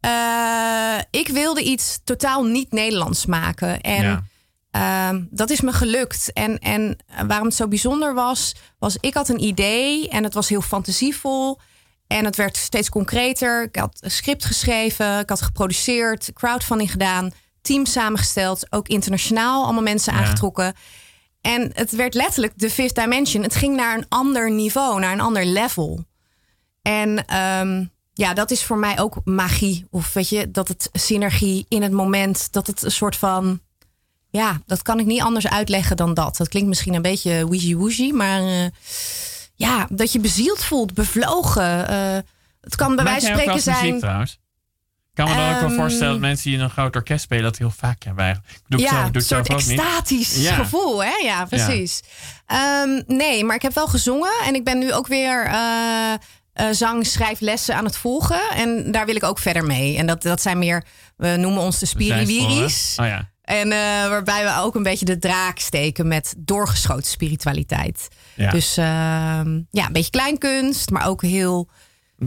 [0.00, 3.80] Eh, ik wilde iets totaal niet Nederlands maken.
[3.80, 4.22] En Ja.
[4.70, 6.32] Ehm, dat is me gelukt.
[6.32, 6.96] En, en
[7.26, 11.58] waarom het zo bijzonder was, was ik had een idee en het was heel fantasievol.
[12.06, 13.62] En het werd steeds concreter.
[13.62, 17.30] Ik had een script geschreven, ik had geproduceerd, crowdfunding gedaan,
[17.62, 20.18] team samengesteld, ook internationaal allemaal mensen Ja.
[20.18, 20.74] aangetrokken.
[21.40, 23.42] En het werd letterlijk de fifth dimension.
[23.42, 26.04] Het ging naar een ander niveau, naar een ander level.
[26.82, 27.84] En ehm,
[28.18, 29.86] ja, dat is voor mij ook magie.
[29.90, 33.60] Of weet je, dat het synergie in het moment, dat het een soort van.
[34.30, 36.36] Ja, dat kan ik niet anders uitleggen dan dat.
[36.36, 38.66] Dat klinkt misschien een beetje woezie-woezie, maar eh,
[39.54, 41.88] ja, dat je bezield voelt, bevlogen.
[41.88, 42.18] eh,
[42.60, 43.98] het kan bij wijze van spreken muziek zijn.
[43.98, 44.32] trouwens?
[45.10, 47.22] Ik kan me dan ook wel Ehm, voorstellen dat mensen die in een groot orkest
[47.22, 48.60] spelen dat heel vaak hebben eigenlijk.
[48.68, 49.78] Doe het ja, ik doe een soort niet.
[49.78, 50.54] extatisch Ja.
[50.54, 51.16] gevoel, hè?
[51.22, 52.02] Ja, precies.
[52.46, 56.12] Ehm, nee, maar ik heb wel gezongen en ik ben nu ook weer eh
[56.58, 58.40] eh, zang, schrijflessen aan het volgen.
[58.54, 59.96] En daar wil ik ook verder mee.
[59.96, 60.84] En dat, dat zijn meer,
[61.16, 62.96] we noemen ons de spiriwiris.
[63.00, 63.30] Oh ja.
[63.42, 63.78] En eh,
[64.08, 68.08] waarbij we ook een beetje de draak steken met doorgeschoten spiritualiteit.
[68.34, 68.50] Ja.
[68.50, 71.68] Dus ehm, ja, een beetje kleinkunst, maar ook heel,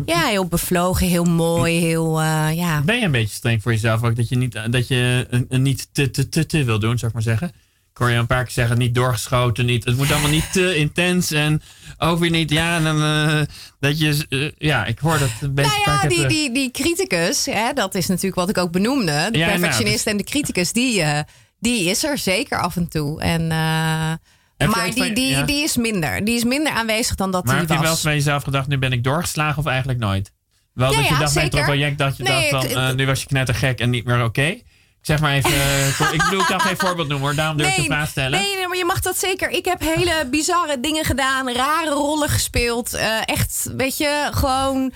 [0.05, 2.81] ja, heel bevlogen, heel mooi, heel, eh, ja.
[2.81, 4.15] Ben je een beetje streng voor jezelf ook?
[4.15, 7.07] Dat je niet, dat je een, een niet te, te, te, te wil doen, zou
[7.07, 7.51] ik maar zeggen.
[7.93, 10.75] Ik hoor je een paar keer zeggen, niet doorgeschoten, niet, het moet allemaal niet te
[10.75, 11.31] intens.
[11.31, 11.61] En
[11.97, 13.41] ook weer niet, ja, dan, eh,
[13.79, 17.45] dat je, eh, ja, ik hoor dat een beetje Nou ja, die, die, die criticus,
[17.45, 19.27] hè, dat is natuurlijk wat ik ook benoemde.
[19.31, 21.19] De Ja, nou, perfectionist en de criticus, die, eh,
[21.59, 23.21] die is er zeker af en toe.
[23.21, 24.19] En, maar
[24.57, 25.43] die, van- die, ja.
[25.43, 26.25] die is minder.
[26.25, 28.03] Die is minder aanwezig dan dat Maar die heb je wel eens was.
[28.03, 30.31] bij jezelf gedacht, nu ben ik doorgeslagen of eigenlijk nooit?
[30.73, 33.05] Wel Ja, dat je dacht bij het project dat je Nee, dacht ik- eh, nu
[33.05, 34.41] was je knettergek en niet meer oké.
[34.41, 34.63] Ik
[35.01, 37.75] zeg maar even, eh, ik bedoel, ik kan geen voorbeeld noemen hoor, daarom durf ik
[37.75, 38.39] de vraag stellen.
[38.41, 39.49] Nee, nee, maar je mag dat zeker.
[39.49, 42.93] Ik heb hele bizarre dingen gedaan, rare rollen gespeeld.
[42.93, 44.93] eh, echt, weet je, gewoon.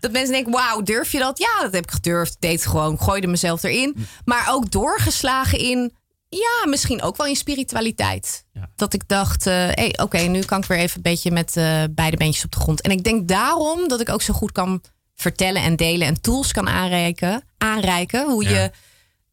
[0.00, 1.38] Dat mensen denken, wauw, durf je dat?
[1.38, 2.36] Ja, dat heb ik gedurfd.
[2.40, 4.06] Deed gewoon, gooide mezelf erin.
[4.24, 5.92] Maar ook doorgeslagen in,
[6.28, 8.44] ja, misschien ook wel in spiritualiteit.
[8.52, 8.68] Ja.
[8.76, 11.52] Dat ik dacht, hey, oké, nu kan ik weer even een beetje met
[11.90, 12.80] beide beentjes op de grond.
[12.80, 14.82] En ik denk daarom dat ik ook zo goed kan
[15.16, 17.42] vertellen en delen en tools kan aanreiken.
[17.58, 18.70] aanreiken hoe Ja.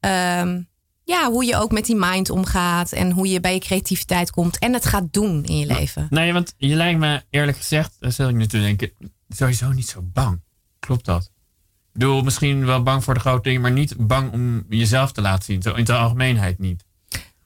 [0.05, 0.61] Ehm,
[1.03, 4.59] ja, hoe je ook met die mind omgaat en hoe je bij je creativiteit komt
[4.59, 6.07] en het gaat doen in je leven.
[6.09, 8.91] Nee, want je lijkt me eerlijk gezegd, daar zit ik nu te denken,
[9.29, 10.41] sowieso niet zo bang.
[10.79, 11.23] Klopt dat?
[11.23, 15.21] Ik bedoel, misschien wel bang voor de grote dingen, maar niet bang om jezelf te
[15.21, 15.61] laten zien.
[15.61, 16.84] Zo in de algemeenheid niet.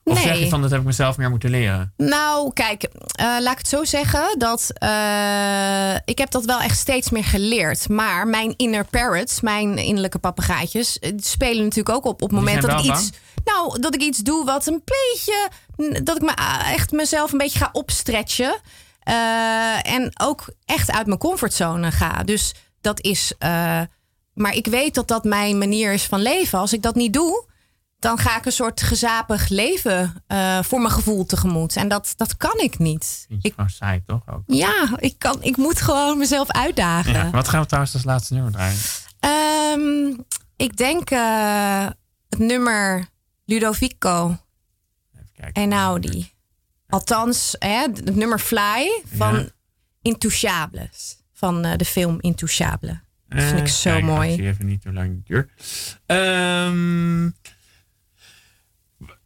[0.04, 0.22] Of Nee.
[0.22, 1.92] zeg je van, dat heb ik mezelf meer moeten leren?
[1.96, 6.78] Nou, kijk, eh, laat ik het zo zeggen dat eh, ik heb dat wel echt
[6.78, 7.88] steeds meer geleerd.
[7.88, 12.62] Maar mijn inner parrots, mijn innerlijke papegaaitjes, eh, spelen natuurlijk ook op op het moment
[12.62, 13.10] dat ik iets,
[13.44, 15.48] nou, dat ik iets doe wat een beetje,
[16.02, 16.32] dat ik me
[16.74, 18.60] echt mezelf een beetje ga opstretchen.
[19.82, 22.22] En ook echt uit mijn comfortzone ga.
[22.22, 23.32] Dus dat is.
[24.34, 26.58] maar ik weet dat dat mijn manier is van leven.
[26.58, 27.48] Als ik dat niet doe,
[28.00, 31.76] dan ga ik een soort gezapig leven eh, voor mijn gevoel tegemoet.
[31.76, 33.24] En dat, dat kan ik niet.
[33.28, 34.22] Vind je Ik, gewoon saai, toch?
[34.28, 34.42] Ook?
[34.46, 37.12] ja, ik, kan, ik moet gewoon mezelf uitdagen.
[37.12, 37.30] Ja.
[37.30, 38.78] Wat gaan we trouwens als laatste nummer draaien?
[39.20, 40.20] Ehm,
[40.56, 41.86] ik denk eh,
[42.28, 43.08] het nummer
[43.44, 44.36] Ludovico
[45.32, 45.62] kijken.
[45.62, 46.32] Einaudi.
[46.88, 49.46] Althans, hè, het nummer Fly van Ja.
[50.02, 51.18] Intouchables.
[51.32, 53.00] Van eh, de film Intouchable.
[53.28, 54.28] Dat vind ik zo kijk, mooi.
[54.30, 55.50] Ik zie even niet hoe lang het duurt.
[56.06, 57.30] Ehm,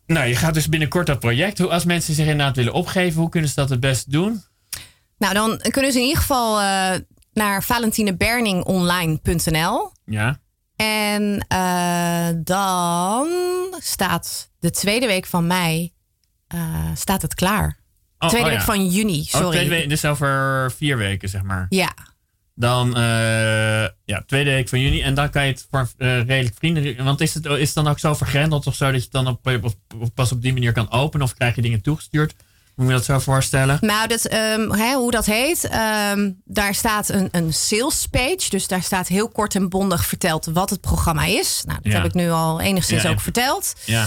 [0.07, 1.59] nou, je gaat dus binnenkort dat project.
[1.59, 4.43] Hoe, als mensen zich inderdaad willen opgeven, hoe kunnen ze dat het best doen?
[5.19, 6.91] Nou, dan kunnen ze in ieder geval eh,
[7.33, 9.93] naar valentineberningonline.nl.
[10.05, 10.39] Ja.
[10.77, 13.29] En eh, dan
[13.79, 15.93] staat de tweede week van mei
[16.47, 17.79] eh, staat het klaar.
[18.19, 18.67] Oh, tweede oh week ja.
[18.73, 19.51] van juni, Oh, sorry.
[19.51, 21.67] tweede week, dus over vier weken, zeg maar.
[21.69, 21.95] Ja,
[22.57, 23.03] Dan, eh,
[24.05, 25.01] ja, tweede week van juni.
[25.03, 27.05] En dan kan je het voor eh, redelijk vrienden...
[27.05, 28.85] Want is het, is het dan ook zo vergrendeld of zo...
[28.85, 31.27] dat je het dan op, op, op- pas op die manier kan openen?
[31.27, 32.35] Of krijg je dingen toegestuurd?
[32.77, 33.79] Moet je dat zo voorstellen?
[33.81, 38.47] nou, dat, ehm, hè, hoe dat heet, ehm, daar staat een, een sales page.
[38.49, 41.63] Dus daar staat heel kort en bondig verteld wat het programma is.
[41.67, 41.99] Nou, dat Ja.
[41.99, 43.73] heb ik nu al enigszins Ja, ook verteld.
[43.85, 44.07] Ja,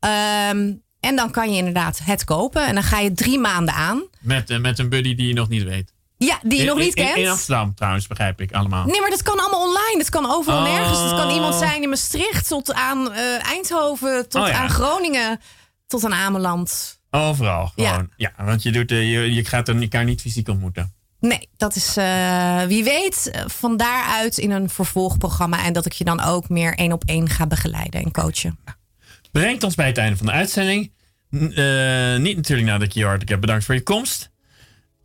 [0.00, 2.66] Ehm, en dan kan je inderdaad het kopen.
[2.66, 4.02] En dan ga je drie maanden aan.
[4.20, 5.92] met, eh, met een buddy die je nog niet weet.
[6.18, 7.16] Ja, die je nog niet in, kent.
[7.16, 8.86] In Amsterdam trouwens, begrijp ik allemaal.
[8.86, 9.94] Nee, maar dat kan allemaal online.
[9.98, 10.64] Dat kan overal Oh.
[10.64, 11.00] nergens.
[11.00, 14.54] Het kan iemand zijn in Maastricht tot aan eh, Eindhoven, tot Oh ja.
[14.54, 15.40] aan Groningen,
[15.86, 17.00] tot aan Ameland.
[17.10, 18.10] Overal gewoon.
[18.16, 20.94] Ja, want je, doet, eh, je, je gaat er elkaar niet fysiek ontmoeten.
[21.20, 25.64] Nee, dat is eh, wie weet van daaruit in een vervolgprogramma.
[25.64, 28.58] En dat ik je dan ook meer één op één ga begeleiden en coachen.
[29.32, 30.92] Brengt ons bij het einde van de uitzending.
[31.30, 34.30] Niet natuurlijk nadat ik je hartelijk heb bedankt voor je komst.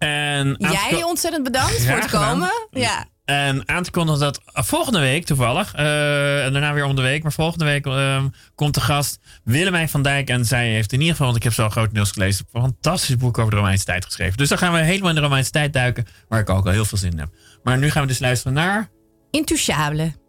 [0.01, 2.51] En Jij ontzettend bedankt voor het komen.
[2.71, 3.05] Ja.
[3.25, 7.23] En aan te kondigen dat volgende week toevallig, eh, en daarna weer om de week,
[7.23, 8.23] maar volgende week eh,
[8.55, 10.29] komt de gast Willemijn van Dijk.
[10.29, 13.37] En zij heeft in ieder geval, want ik heb zo grotendeels gelezen, een fantastisch boek
[13.37, 14.37] over de Romeinse tijd geschreven.
[14.37, 16.85] Dus dan gaan we helemaal in de Romeinse tijd duiken, waar ik ook al heel
[16.85, 17.29] veel zin in heb.
[17.63, 18.89] Maar nu gaan we dus luisteren naar
[19.31, 20.20] Intouchable.